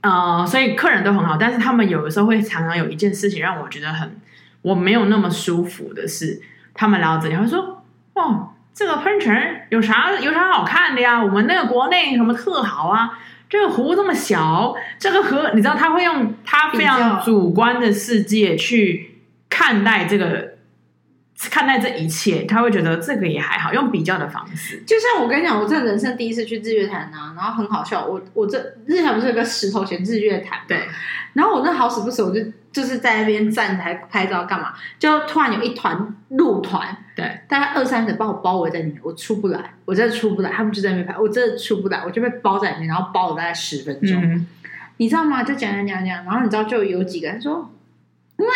[0.07, 4.17] 呃，所以客人都很好，但是他们有的时候会常常有一件事情让我觉得很
[4.61, 6.41] 我没有那么舒服的是，
[6.73, 7.83] 他们来到这里会说
[8.15, 11.21] ：“哦，这个喷泉有啥有啥好看的呀？
[11.21, 20.46] 我们那个国内什么特好啊？”这个湖这么小，这个河你知道他会用他非常主观的世界去看待这个，
[21.51, 24.81] 看待这一切，他会觉得这个也还好，用比较的方式。
[24.87, 30.87] 就像我跟你讲，我这人生第一次去日月潭啊，然后很好笑，我我这日月潭不是有个石头前日月潭，对，
[31.33, 36.97] 然后我那好死不死，我就就是在那边站台拍照干嘛，就突然有一团鹿团。
[37.15, 40.51] 对，大概二三十把我包围在里面，我出不来，我真的出不来。
[40.51, 44.21] 他们就在那边拍，我真的出不来，我就被包在里面，然后包了大概十分钟。
[44.23, 44.45] 嗯、
[44.97, 45.41] 你知道吗？
[45.41, 47.71] 就讲讲讲讲，然后你知道就有几个人说，
[48.37, 48.51] 因为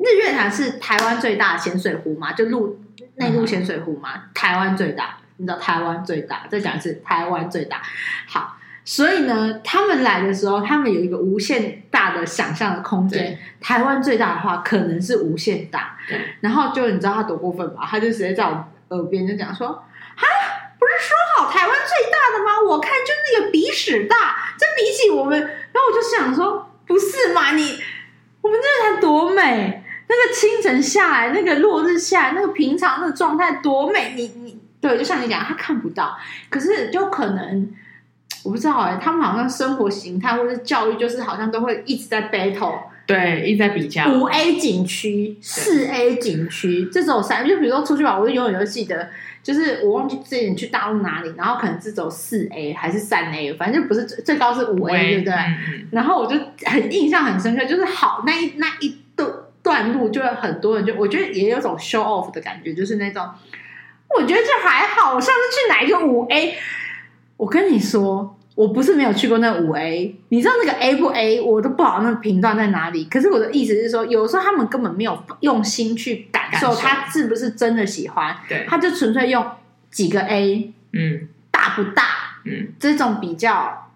[0.00, 2.80] 日月潭是台湾最大的咸水湖嘛，就陆
[3.16, 5.16] 内陆咸水湖嘛，嗯、台湾最大。
[5.36, 7.80] 你知道台湾最大，再讲一次，台湾最大。
[8.26, 8.56] 好。
[8.82, 13.38] 所以呢，他们来的时候，他们有一个无限大的想象的空间。
[13.60, 15.96] 台湾最大的话，可能是无限大。
[16.40, 17.86] 然后就你知道他多过分吧？
[17.88, 20.24] 他就直接在我耳边就讲说：“啊，
[20.78, 22.68] 不是说好台湾最大的吗？
[22.68, 27.52] 我看就那个鼻屎大，这比起我们……”然后我就想说：“不是嘛？
[27.52, 27.78] 你
[28.40, 29.84] 我们这才多美！
[30.10, 34.14] 那个清晨下来，那个落日下来，那个平常的状态多美！
[34.16, 37.72] 你你对，就像你讲，他看不到，可是就可能。
[38.42, 44.10] ”我不知道哎、欸，他们好像生活形态或者是教育，就是好像都会一直在 battle，对，一直在比较。
[44.10, 49.10] 五 A 景区、四 A 景区，这种三，就比如说出去玩，我就永远都记得，
[49.42, 55.34] 就是我忘记之前去大陆哪里，然后可能是走四 A 还是三 A，反正就不是最最高是五 A，对不对？
[55.34, 56.34] 嗯、然后我就
[56.64, 58.96] 很印象很深刻，就是好那一那一
[59.70, 63.24] 段段路，就有很多人就我觉得也有种 show off 的感觉，就是那种
[64.08, 66.56] 我觉得这还好，我上次去哪一个五 A。
[67.36, 73.04] 我跟你说，我不是没有去过那五 A，你知道那个 A 不 A，我都不好那个频段在哪里。
[73.04, 79.46] 可是我的意思是说，有时候他们根本没有用心去感受他是不是真的喜欢，对，他就纯粹用
[79.90, 82.02] 几个 A，嗯，大不大，
[82.44, 83.89] 嗯，这种比较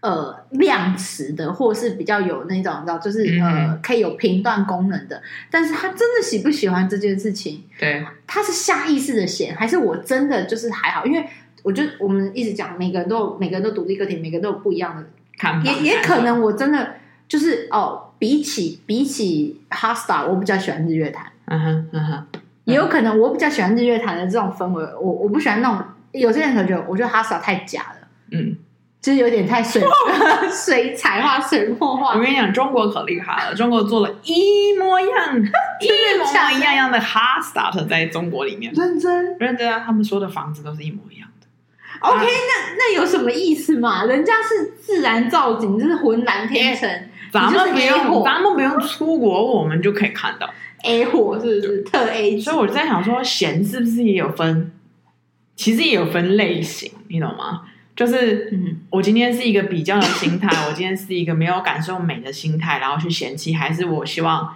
[0.00, 5.20] 呃量词的，或是比较有那种你知道，就是、嗯、呃可以有评断功能的。
[5.50, 7.64] 但是他真的喜不喜欢这件事情？
[7.78, 11.04] 对，他是下意识的嫌，还是我真的就是还好？
[11.06, 11.26] 因为
[11.62, 15.04] 我觉得我们一直讲，每个人都有每个人都独立个体，每个人都有不一样的
[15.36, 15.70] 看法。
[15.70, 16.94] 也也可能我真的
[17.26, 21.26] 就是哦，比起比起 HeartStar，我比较喜欢日月潭。
[21.46, 22.26] 嗯哼嗯哼。
[22.64, 28.56] 也有可能我比较喜欢日月潭的这种氛围，我我不喜欢那种有些人可能觉得，我觉得哈萨太假了，嗯，
[29.06, 29.80] 就是有点太水
[30.50, 32.14] 水彩画、水墨画。
[32.16, 35.36] 我跟你讲，中国可厉害了，中国做了一模一样、
[35.80, 39.80] 一模一样样的哈萨在中国里面，认真认真啊！
[39.86, 41.46] 他们说的房子都是一模一样的。
[42.00, 44.02] OK，那那有什么意思嘛？
[44.06, 46.90] 人家是自然造景，就是浑然天成，
[47.30, 50.52] 咱们不用，咱们不用出国，我们就可以看到。
[50.82, 52.36] A 货是不是特 A？
[52.40, 54.72] 所以我在想说，闲是不是也有分？
[55.54, 57.62] 其实也有分类型，你懂吗？
[57.96, 64.54] 就是，嗯，我今天是一个比较的心态， 我今天是一个没有感受美的心态，然后去嫌弃，还是我希望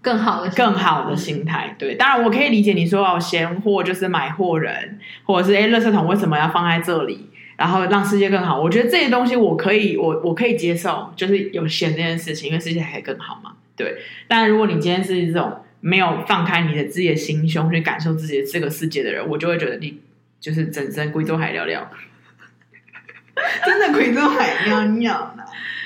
[0.00, 1.74] 更好的、更好的心态？
[1.76, 8.60] 对，当然我可以理解你说哦，闲货就是买货人，或者是哎，垃圾桶为什么要放在这里，然后让世界更好？
[8.60, 13.54] 我觉得这些东西我可以，我我可以接受，就是有闲这件事情，因为世界还更好嘛。
[13.74, 13.96] 对，
[14.28, 19.98] 但如果你今天是这种没有放开你的自己的心胸去感受自己的这个世界的人，我就会觉得你
[20.40, 21.88] 就是整身贵州海尿尿，
[23.64, 25.42] 真的贵州海尿尿呢。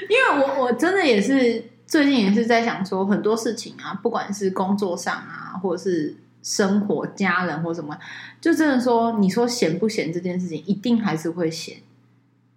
[0.09, 7.96] 因为我我真的也是最近也是在想说很多事情啊，不管是工作上啊，或者是生活、家人或什么，
[8.40, 11.76] 就真的说你说闲不闲这件事情，一定还是会闲，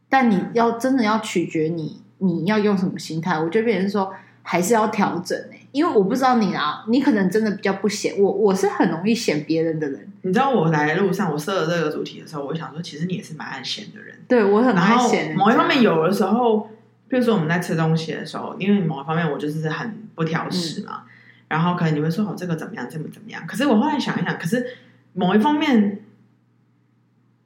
[0.09, 4.13] 但你要真的要取决你你要用什么心态，我觉得别人说。
[4.47, 10.07] 还是要调整哎、因为我不知道你啊，你可能真的比较不显我，我是很容易显别人的人。
[10.21, 14.17] 你知道我来的路上，我设了这个主题的时候，我想说，其实你也是蛮爱显的人。
[14.25, 15.35] 对，我很爱嫌。
[15.35, 16.69] 某一方面，有的时候，
[17.09, 21.09] 比如说我们在吃东西的时候，因为某一方面我就是很不挑食嘛，嗯、
[21.49, 23.43] 然后可能你会说哦，这个怎么样，这个怎么样？
[23.45, 24.65] 可是我后来想一想，可是
[25.11, 25.99] 某一方面，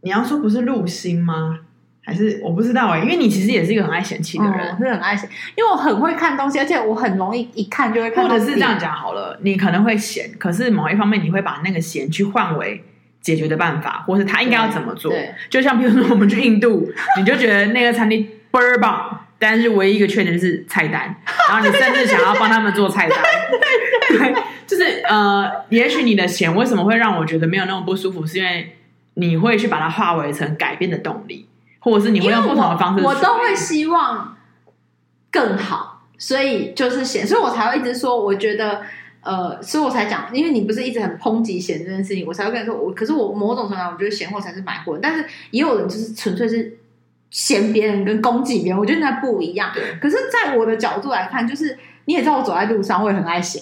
[0.01, 1.61] 你要说不是入心吗？
[2.09, 8.27] 还是我不知道哎、欸，因为你其实也是一个很爱嫌弃的人，嗯、是很爱嫌，因为我很会看东西，而且我很容易一看就会看。
[8.27, 12.83] 或者是这样讲好了，你可能会嫌，可是某一方面你会把那个嫌去换为
[13.21, 15.13] 解决的办法，或是他应该要怎么做。
[15.51, 21.15] 就像比如说我们去印度，你就觉得那个餐厅倍儿棒，但是唯一一个缺点是菜单，
[21.47, 23.19] 然后你甚至想要帮他们做菜单。
[24.09, 28.75] 对，对，对，就是呃，也许你的嫌为什么会让我觉得没有那么不舒服，是因为
[29.15, 31.45] 你会去把它化为成改变的动力。
[31.79, 34.35] 或者是你会用不同的方式，我都会希望
[35.31, 38.81] 更好，所以就是嫌，所以我才会一直说，我觉得，
[39.21, 46.77] 呃，所以我才讲，因为你不是一直很抨击嫌这件事情，我才会跟你说，我可是我某种程度上，我觉得闲货才是买货，但是也有人就是纯粹是
[47.29, 49.71] 嫌别人跟攻击别人，我觉得那不一样。
[50.01, 53.61] 可是，在我的角度来看，就是你也知道，我走在路上，我也很爱闲，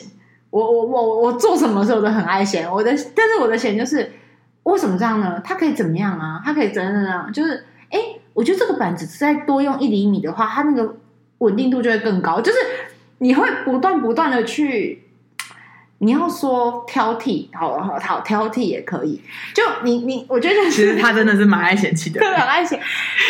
[0.50, 4.14] 我我我我做什么时候都很爱闲，我的，但是我的闲就是
[4.64, 5.40] 为什么这样呢？
[5.44, 6.42] 他可以怎么样啊？
[6.44, 7.32] 他可以怎样怎样？
[7.32, 7.66] 就是。
[7.90, 8.00] 哎，
[8.34, 10.98] 我觉得这个板子再多用一厘米的话，它那个
[11.40, 12.42] 稳定度就会更高。
[12.42, 12.58] 就是
[13.20, 15.04] 你会不断不断的去，
[16.00, 19.22] 你要说挑剔，好好好，挑剔也可以。
[19.54, 22.78] 就你你，我觉得、就是、其实他真的是蛮爱嫌弃的，对，很爱嫌。
[22.78, 22.84] 因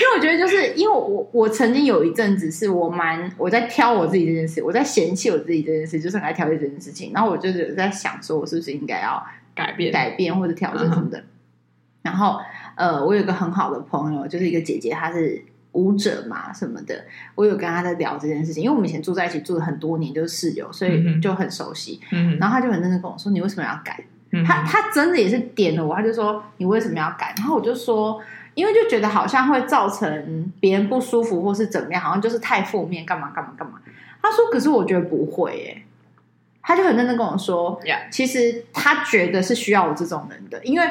[0.09, 7.11] 为我觉得就是因为我我曾经有一阵子是我蛮我在挑我自己这件事，我在嫌弃我自己这件事，就是很爱挑剔这件事情。
[7.13, 11.27] 然后我就是在想说，我是不是应该要改变改变或者调整什么的，嗯、
[12.01, 12.39] 然后。
[12.77, 17.03] 呃，我有一个很好的朋友，就是一个姐姐，她是舞者嘛什么的。
[17.33, 21.99] 我有跟她在聊这件事情，因为我们以前住在一起住了很多年，就是室友，所以就很熟悉。
[22.11, 23.99] 嗯，然后她就很认真跟我说：“你为什么要改？”
[24.31, 28.21] 嗯，她她真的也是点了我，她就说：“你为什么要改？”然后我就说
[28.53, 33.79] ：“因为就觉得好像会造成别人不舒服，或是怎么样，好像就是太负面，干嘛干嘛干嘛。”
[34.21, 35.81] 她说：“可是我觉得不会耶。”
[36.61, 38.09] 她就很认真跟我说：“Yeah.
[38.11, 40.87] 其实她觉得是需要我这种人的，因为。”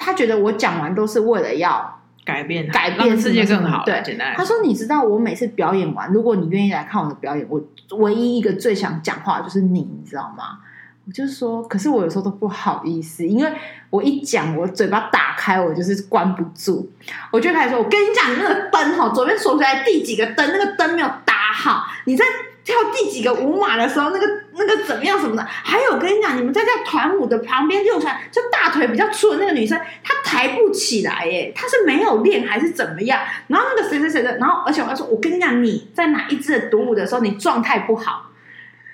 [0.00, 3.84] 他觉得我讲完都是为了要改变，改变世界更好。
[3.84, 7.62] 对，简单他说：“你知道，我每次表演完，如果你愿意来看我的表演，我
[7.98, 10.58] 唯一一个最想讲话的就是你，你知道吗？”
[11.06, 13.52] 我就说：“可是我有时候都不好意思，因为
[13.90, 16.90] 我一讲，我嘴巴打开，我就是关不住。
[17.30, 22.24] 我就开始说：‘我跟你讲，那个灯哈，左边数出来第几个灯，那个灯没有打好，你在。’”
[22.70, 25.42] 跳第几个舞码的时候，那个那个怎么样什么的？
[25.44, 33.20] 还有，我跟你讲，你们在这团舞的旁边就传，就大腿比较粗的那个女生，她抬不起来耶，她是没有练还是怎么样？
[33.48, 38.30] 然后那个谁谁谁的，然后而且我还说，我跟你讲，你在哪一支的独舞的时候，你状态不好。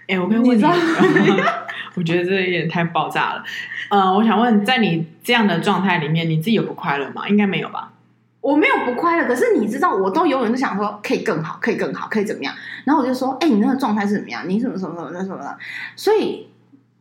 [0.08, 0.72] 哎，我跟你讲，
[1.94, 3.44] 我觉得这有点太爆炸了。
[3.90, 7.28] 呃，我想问，在你这样的状态里面，你自己有不快乐吗？
[7.28, 7.92] 应该没有吧？
[8.46, 12.54] 我没有不快乐，可是你知道，我都永远都想说可以更好，可以更好，可以怎么样？
[12.84, 14.48] 然后我就说，哎、欸，你那个状态是怎么样？
[14.48, 15.58] 你什么什么什么什么什么的？
[15.96, 16.46] 所以，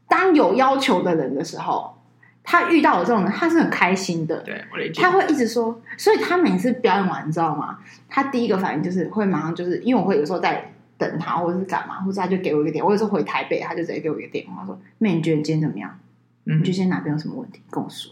[0.07, 1.95] 当有要求的人的时候，
[2.43, 4.37] 他遇到我这种人，他是很开心的。
[4.37, 4.99] 对，我理解。
[4.99, 7.77] 他会一直说，所以他每次表演完，你知道吗？
[8.09, 12.87] 他第一个反应就是会马上就是，因为我会有时候在等他，或者是干嘛，或者他就给我一个电话。
[12.87, 15.99] 我有时候回台北，他就直接给我一个电话，说：“妹，你觉得今天怎么样？
[16.45, 17.61] 嗯，你觉得今天哪边有什么问题？
[17.69, 18.11] 跟我说。”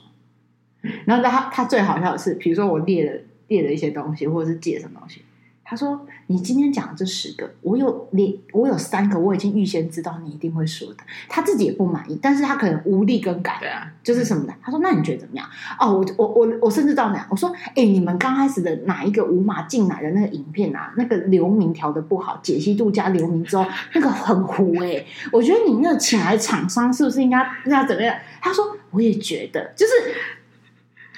[1.06, 5.22] 然后他他最好笑的是，比如说我列了列了一些东西，或者是借什么东西，
[5.64, 10.98] 他说：“你今天讲的这十个，我有列，我有三个，我已经预先知道你一定会说的。”
[11.30, 14.54] 他自己也不满意，但是他可能无力更改，对啊，就是什么的。
[14.62, 15.48] 他说：“那你觉得怎么样？”
[15.80, 17.26] 哦，我我我我甚至到哪？
[17.30, 20.94] 我说：“哎，你们刚开始的哪一个舞码进来的那个影片啊？
[20.98, 23.66] 那个流明调的不好，解析度加流明之后，
[23.96, 25.08] 那个很糊哎、欸。
[25.32, 29.94] 我觉得你那个请来厂商是不是应该要怎么样？”他说：“我也觉得，就是。”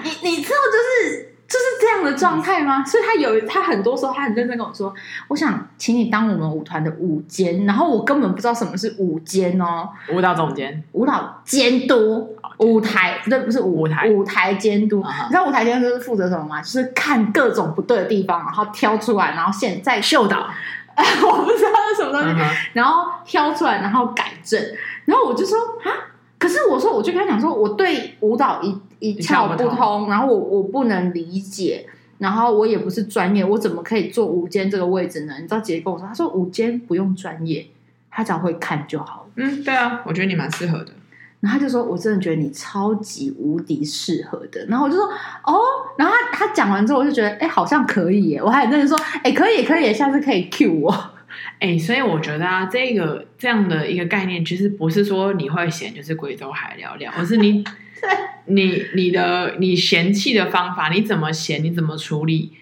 [0.04, 2.84] 你你知道就是就是这样的状态吗？
[2.84, 4.94] 所以他有他很多时候他很认真跟我说，
[5.28, 14.98] 我想请你当我们舞团的舞监，然后我根本不知道什么是舞监哦，舞蹈总监、舞蹈监督、舞台对，不是舞台舞台监督。
[14.98, 16.62] 你知道舞台监督是负责什么吗？
[16.62, 20.50] 就是看各种不对的地方，然后挑出来，然后现在秀导，
[20.98, 22.36] 我不知道是什么东西，
[22.74, 24.60] 然后挑出来，然后改正。
[25.06, 26.12] 然后我就说啊。
[26.38, 31.86] 可是我说，我就跟他讲说，我对舞蹈一一窍不通，然后我我不能理解，
[32.18, 35.36] 然后我也不是专业，我怎么可以做午间这个位置呢？
[35.38, 37.68] 你知道姐姐跟我说，她说午间不用专业，
[38.10, 39.28] 他只要会看就好。
[39.36, 40.94] 嗯，对啊，我觉得你蛮适合的。
[41.42, 44.66] 然后他就说，我真的觉得你超级无敌适合的。
[44.68, 45.06] 然后我就说，
[45.44, 45.60] 哦，
[45.98, 48.42] 然后他他讲完之后，我就觉得，哎，好像可以耶。
[48.42, 50.92] 我还跟人说，哎，可以可以，下次可以 cue 我。
[51.60, 57.74] 哎、欸，所以我觉得啊，这个这样的一个概念，其实不是说你会嫌就是贵州海聊聊，而是你对
[58.46, 62.54] 你你的你嫌弃的方法，你怎么嫌，你怎么处理，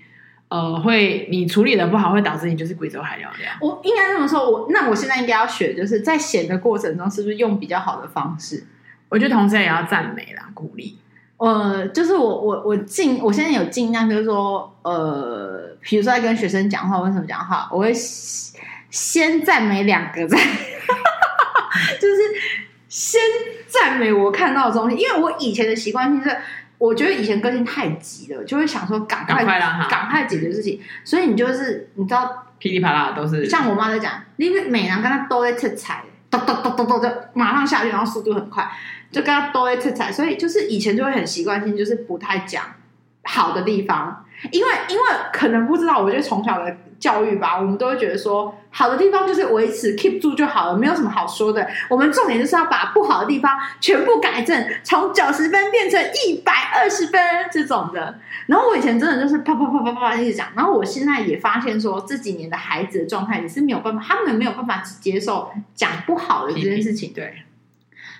[0.47, 3.51] 呃，会你处理的不好，会导致你就是贵州海聊聊。
[3.61, 8.65] 我应该这么说，我那我现在应该要学，就是在嫌的过程中，是不是用比较好的方式？
[9.09, 10.97] 我觉得同时也要赞美啦，鼓励。
[11.37, 17.93] 呃，就是我我我尽我现在有尽量，就是说，呃，比如说在跟学生讲话，为什么讲话，我会。
[18.93, 20.37] 先赞美两个再，
[21.99, 22.21] 就是
[22.87, 23.19] 先
[23.73, 26.37] 赞美我看到的东西，因为我以前的习惯性是，
[26.77, 29.43] 我觉得以前个性太急了，就会想说赶快
[29.89, 38.69] 赶快解决事情，所以你就是你知道噼里啪啦都是，像我妈在讲，因为美男跟他都在吃菜，咚咚咚咚咚就马上下去，然后速度很快，
[39.11, 42.63] 就跟他都在吃菜，所以就是以前就会很习惯性，就是不太讲
[43.23, 46.75] 好的地方，因为因为可能不知道，我觉得从小的。
[46.99, 51.67] 教育吧，我们都会觉得说，好的地方就是维持 keep 住就好了，没有什么好说的。
[51.89, 57.21] 我们重点就是要把不好的地方全部改正，从九十分变成一百二十分
[57.51, 58.17] 这种的。
[58.45, 67.11] 然后我以前真的就是啪啪啪啪啪一直讲，然后我现在也发现说，这几年的孩子的状态也是没有办法，他们没有办法接受讲不好的这件事情。
[67.13, 67.43] 对，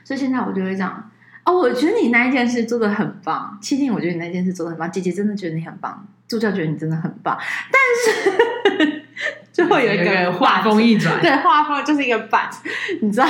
[0.03, 1.09] 所以现在我就会这样。
[1.43, 7.37] 哦，我觉得你那一件事做的很棒，七定，我觉得你那件事做的很棒，姐姐真的觉得你很棒，助教觉得你真的很棒，
[7.71, 9.03] 但是
[9.51, 12.49] 最后有一个画风一转，对，画风就是一个 but，
[13.01, 13.27] 你知道，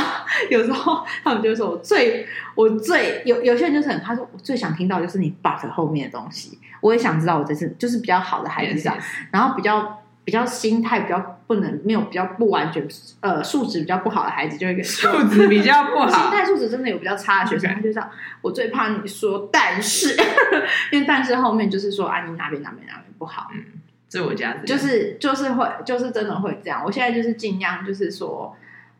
[0.49, 8.97] 有时候他们就说我最我最有有些人就是很，他说我最想听到就是你 but 后面的东西，我也想知道我这次就是比较好的孩子这样，
[9.31, 9.99] 然后比较。
[10.25, 12.87] 比较心态比较不能没有比较不完全
[13.19, 18.09] 呃素质比较不好的孩子就会给素质比较不好，心态素质真的有比较差的学生他就这样。
[18.41, 20.15] 我最怕你说但是，
[20.91, 23.65] 因为但是后面就是说啊，你哪边哪边哪边不好，嗯，
[24.07, 26.81] 这我价值就是就是会就是真的会这样。
[26.85, 28.55] 我现在就是尽量就是说，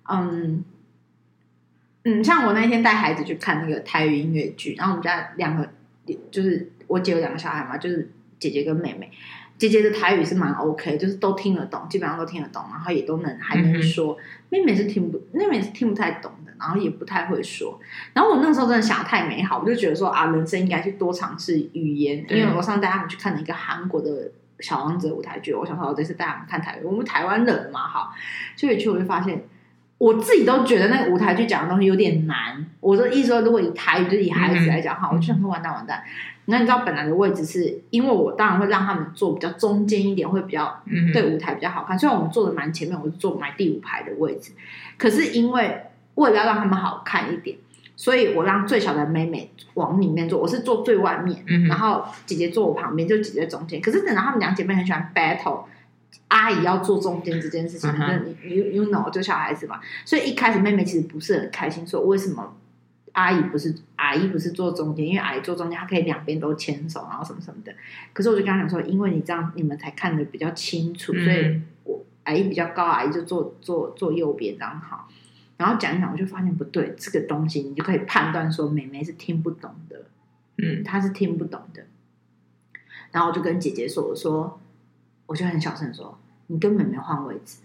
[0.10, 0.64] 嗯
[2.04, 5.70] 嗯，像我那天带孩子去看那个台语音乐剧，然后我们家两个
[6.30, 9.10] 就是我姐有两个小孩嘛，就是姐姐跟妹妹。
[9.58, 14.18] 姐姐的台语是蛮 OK，就是都听得懂，基本上都听得懂，然后也都能还能说。
[14.50, 17.80] 妹妹是听不，妹妹是听不太懂的，然后也不太会说。
[18.14, 22.24] 然后我那个时候真的想太美好，我就觉得说啊，人生应该去多尝试语言。
[22.30, 28.14] 因为我上次带他们去看了一个韩国的小王子舞台剧，我想说我这次带他们看台语，我们台湾人嘛，哈，
[28.56, 29.44] 所以去我就发现，
[29.98, 32.64] 我自己都觉得那个舞台剧讲的东西有点难。
[32.80, 36.04] 我的意思说，如果以台语就是以孩子来讲哈，我就想说完蛋完蛋。
[36.46, 40.82] 那你知道本来的位置是因为我当然会让他们坐比较中间一点，会比较
[41.14, 41.98] 对舞台比较好看。
[41.98, 44.52] 虽然我们坐的蛮前面，我是坐买第五排的位置，
[44.98, 45.84] 可是因为
[46.16, 47.58] 为了要让他们好看一点，
[47.96, 53.80] 所以我让最小的妹妹往里面坐，我是坐最外面，然后姐姐坐我旁边，就姐姐中间。
[53.82, 55.64] 可是等到他们两姐妹很喜欢 battle，
[56.28, 62.54] 阿姨要坐中间这件事情，那你 you you know 就小孩子嘛，所以一开始妹妹其实不是很开心，说为什么？
[63.14, 67.74] 阿姨不是阿姨不是坐中间，因为阿姨坐中间，她可以两边都牵手，然后什么什么的。
[68.12, 75.08] 可是我就跟她讲说，因为你这样你们才看得比较清楚，所以我阿姨比较高，阿姨就坐坐坐右边这样好。
[75.58, 80.06] 然后讲一讲，我就发现不对，这个东西你就可以判断说，妹妹是听不懂的，
[80.58, 81.86] 嗯，她是听不懂的。
[83.12, 84.60] 然后我就跟姐姐说，我说，
[85.28, 87.58] 我就很小声说，你跟妹妹换位置。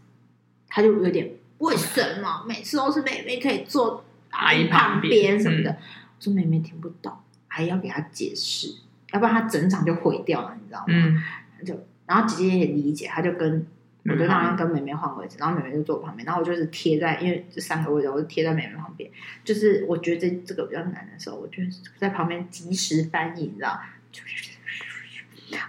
[0.69, 5.71] 她就有点为什么每次都是妹妹可以坐阿姨旁边什么的？
[5.71, 5.77] 嗯、
[6.17, 7.13] 我说妹妹听不懂，
[7.49, 8.75] 阿姨要给她解释，
[9.13, 10.87] 要不然她整场就毁掉了，你知道吗？
[10.89, 11.23] 嗯、
[11.65, 13.67] 就然后姐姐也理解，她就跟。
[14.05, 19.11] 我就让他跟妹妹换位置，然后妹妹就坐我旁边，然后我就是贴在，因为这三个位置，我就贴在妹妹旁边。
[19.45, 21.63] 就是我觉得这这个比较难的时候，我就
[21.99, 23.79] 在旁边及时翻译，你知道？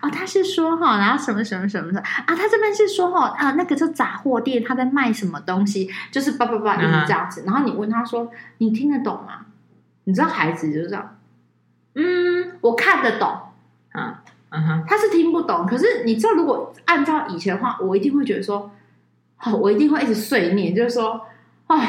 [0.01, 2.25] 哦，他是说哈，然后什么什么什么的啊？
[2.27, 5.89] 他这边是说哈啊，那个是杂货店，他在卖什么东西？
[6.11, 7.43] 就是叭叭叭一直这样子。
[7.45, 9.45] 然后你问他说，你听得懂吗？
[10.05, 11.17] 你知道孩子就是这样，
[11.95, 13.37] 嗯，我看得懂，
[13.93, 14.15] 嗯。
[14.51, 18.71] 嗯哼，他是听不懂，可是你知道，如果按照以前的话，我一定会觉得说，
[19.43, 21.21] 哦，我一定会一直碎念，就是说，
[21.67, 21.79] 哦，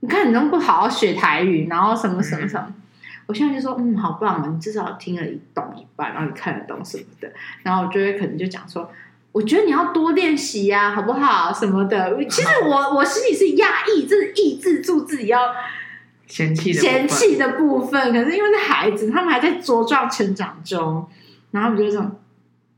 [0.00, 2.74] 你看你能不好好学台语，然后什么什么什么，嗯、
[3.30, 8.90] 我现在就说，嗯，好棒啊，你至少听了一懂一半，然后你看得懂什么的，然后我就会可能就讲说，
[9.30, 11.52] 我觉得你要多练习呀，好不好？
[11.52, 15.54] 什么的，其实我我心里是压抑，就是抑制住自己要
[16.26, 21.06] 嫌弃嫌弃的部分，可是因为是孩子，他们还在茁壮成长中。
[21.52, 22.10] 然后我就这种，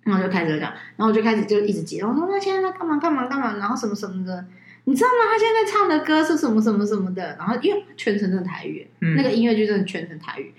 [0.02, 4.44] 然后就开始这样，然后我就开始就一直接，我说那现在在干嘛干嘛干嘛，然后什么什么的，
[4.84, 5.30] 你知道吗？
[5.30, 10.52] 他现在在唱的歌是什么什么什么的，然后因为全程是台语，嗯、那个音乐剧真的全程台语，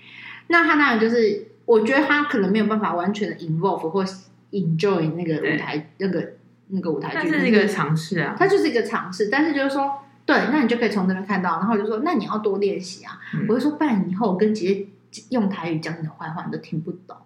[0.48, 4.04] 那他当然就是，我觉得他可能没有办法完全的 involve 或
[4.50, 6.32] enjoy 那个舞台那个
[6.68, 17.16] 那个舞台剧，是一个尝试啊，他就是一个尝试，但是就是说，对，那你就可以从这边看到，然后我就说，那你要多练习啊，嗯、我就说，不然以后我跟姐姐用台语讲你的坏话，你都听不懂。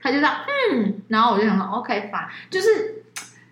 [0.00, 0.34] 他就这样，
[0.72, 3.04] 嗯，然后我就想说，OK，fine，就是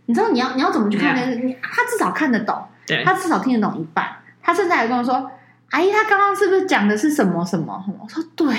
[0.06, 1.36] 你知道你要你要怎么去看电视？
[1.44, 2.60] 你他至少看得懂，
[2.90, 4.06] 对，他至少听得懂一半。
[4.42, 5.30] 他甚至还跟我说
[5.70, 8.54] ：“阿姨，他刚刚是不是讲的是什么什么？”我说：“对，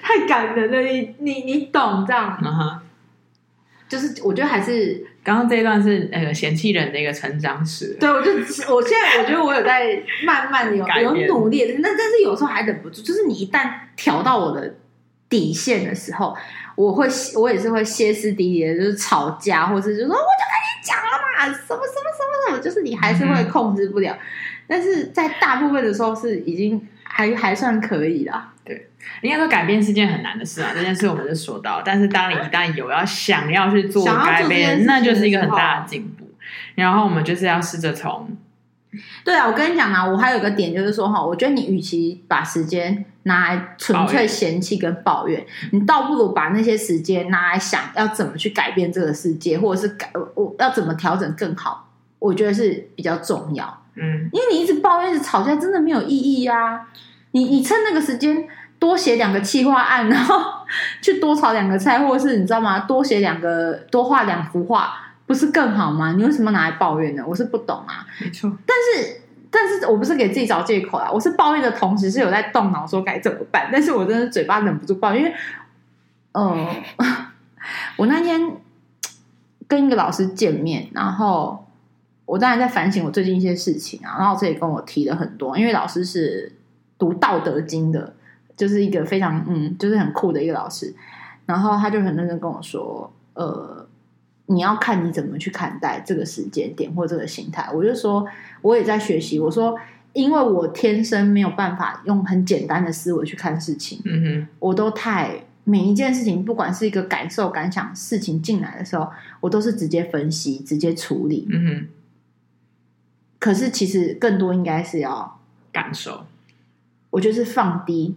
[0.00, 2.80] 太感人了，你你你懂这样？”嗯哼，
[3.88, 7.96] 就是我觉得还是刚刚这一段是那个嫌弃人的一个成长史。
[7.98, 8.30] 对，我就
[8.72, 14.74] 我现在我觉得我有在慢慢有有努力，那但是有时候还忍不住，就是你一旦调到我的
[15.28, 16.36] 底线的时候。
[16.78, 21.07] 我会，我也是会歇斯底里的，就是吵架，或者就说，我就跟你讲了
[21.38, 24.12] 嘛，什么什么什么什么，就是你还是会控制不了。
[24.12, 24.18] 嗯、
[24.66, 28.52] 但是在大部分的时候是已经还还算可以啦。
[28.64, 28.90] 对，
[29.22, 31.82] 应该说改变是件很难的事啊，这件事我们就说到。
[31.84, 36.28] 但是当你一旦有要想要去做改变，那就是一个很大的进步。
[36.74, 38.36] 然后我们就是要试着从。
[39.22, 53.82] 对啊，我跟你讲啊，我还有个点就是说哈，我觉得你与其把时间拿来纯粹嫌弃跟抱怨，你倒不如把那些时间拿来想要怎么去改变这个世界，或者是改我要怎么调整更好，我觉得是比较重要。
[53.94, 56.88] 嗯，因为你一直抱怨、一直吵架，真的没有意义啊。
[57.30, 58.48] 你你趁那个时间
[58.80, 60.42] 多写两个企划案，然后
[61.00, 62.80] 去多炒两个菜，或者是你知道吗？
[62.80, 65.04] 多写两个，多画两幅画。
[65.26, 66.12] 不是更好吗？
[66.12, 67.22] 你为什么拿来抱怨呢？
[67.26, 68.06] 我是不懂啊。
[68.18, 69.20] 没错，但是，
[69.50, 71.10] 但是我不是给自己找借口啊。
[71.10, 73.68] 我是抱怨的同时，是有在动脑说该怎么办。
[73.72, 75.34] 但是我真的嘴巴忍不住抱怨，因为，
[76.32, 76.76] 呃，
[77.96, 78.40] 我那天
[79.66, 81.66] 跟一个老师见面，然后
[82.26, 84.14] 我当然在反省我最近一些事情啊。
[84.18, 86.52] 然后老师也跟我提了很多，因为老师是
[86.98, 88.14] 读《道德经》的，
[88.56, 90.94] 就是一个非常嗯，就是很酷的一个老师。
[91.46, 93.87] 然后他就很认真跟我说，呃。
[94.50, 97.70] 你要看你怎么去看待这个时间点或这个心态。
[97.72, 98.26] 我就说，
[98.62, 99.38] 我也在学习。
[99.38, 99.78] 我说，
[100.14, 104.00] 因为我天生没有办法用很简单的思维去看事情。
[104.04, 109.08] 嗯哼，我都太每一件事情，不管是一个感受、感想，事情进来的时候，
[109.40, 111.46] 我都是直接分析、直接处理。
[111.50, 111.88] 嗯哼。
[113.38, 115.38] 可是其实更多应该是要
[115.70, 116.24] 感受。
[117.10, 118.16] 我就是放低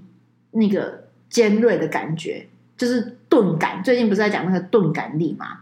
[0.51, 3.83] 那个尖锐的感觉，就是钝感。
[3.83, 5.59] 最近不是在讲那个钝感力吗？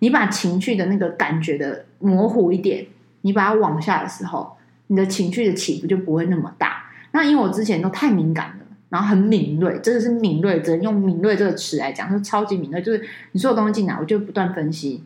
[0.00, 2.86] 你把情绪的那个感觉的模糊一点，
[3.22, 4.56] 你把它往下的时候，
[4.88, 6.90] 你的情绪的起伏就不会那么大。
[7.12, 12.82] 那因为我之前都太敏感了，然后很敏锐，真的是敏锐，只能用敏锐这个词来讲，就是超级敏锐。
[12.82, 15.02] 就是你所有东西进来，我就不断分析，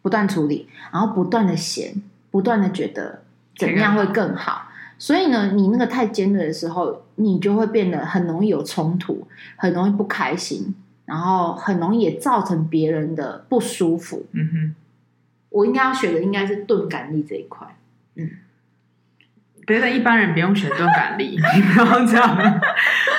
[0.00, 3.22] 不断处理，然后不断的嫌，不断的觉得
[3.56, 4.68] 怎么样会更好。
[4.98, 10.74] 所以呢，你那个太尖锐的时候，你就会变得很容易有冲突，很容易不开心。
[11.08, 14.26] 然后很容易也造成别人的不舒服。
[14.32, 14.74] 嗯哼，
[15.48, 17.66] 我应该要学的应该是钝感力这一块。
[18.16, 18.28] 嗯，
[19.66, 22.60] 别的一般人不用学钝感力， 你不要这样。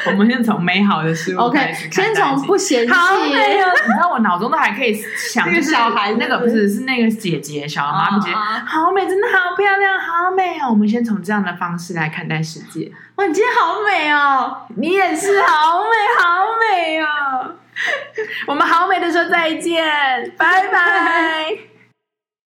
[0.06, 2.06] 我们先从美好的事物开始看。
[2.06, 2.94] 先从不嫌弃。
[2.94, 3.68] 好美哦！
[3.88, 10.70] 你知道我脑中都还可以想，就是小孩那个不是是那个姐姐小麻布姐姐，好美，真的好漂亮，好美哦！
[10.70, 12.92] 我们先从这样的方式来看待世界。
[13.16, 14.62] 哇，你今天好美哦！
[14.76, 17.56] 你也是，好美，好美哦！
[18.48, 19.84] 我们好美的说再见，
[20.38, 21.79] 拜拜。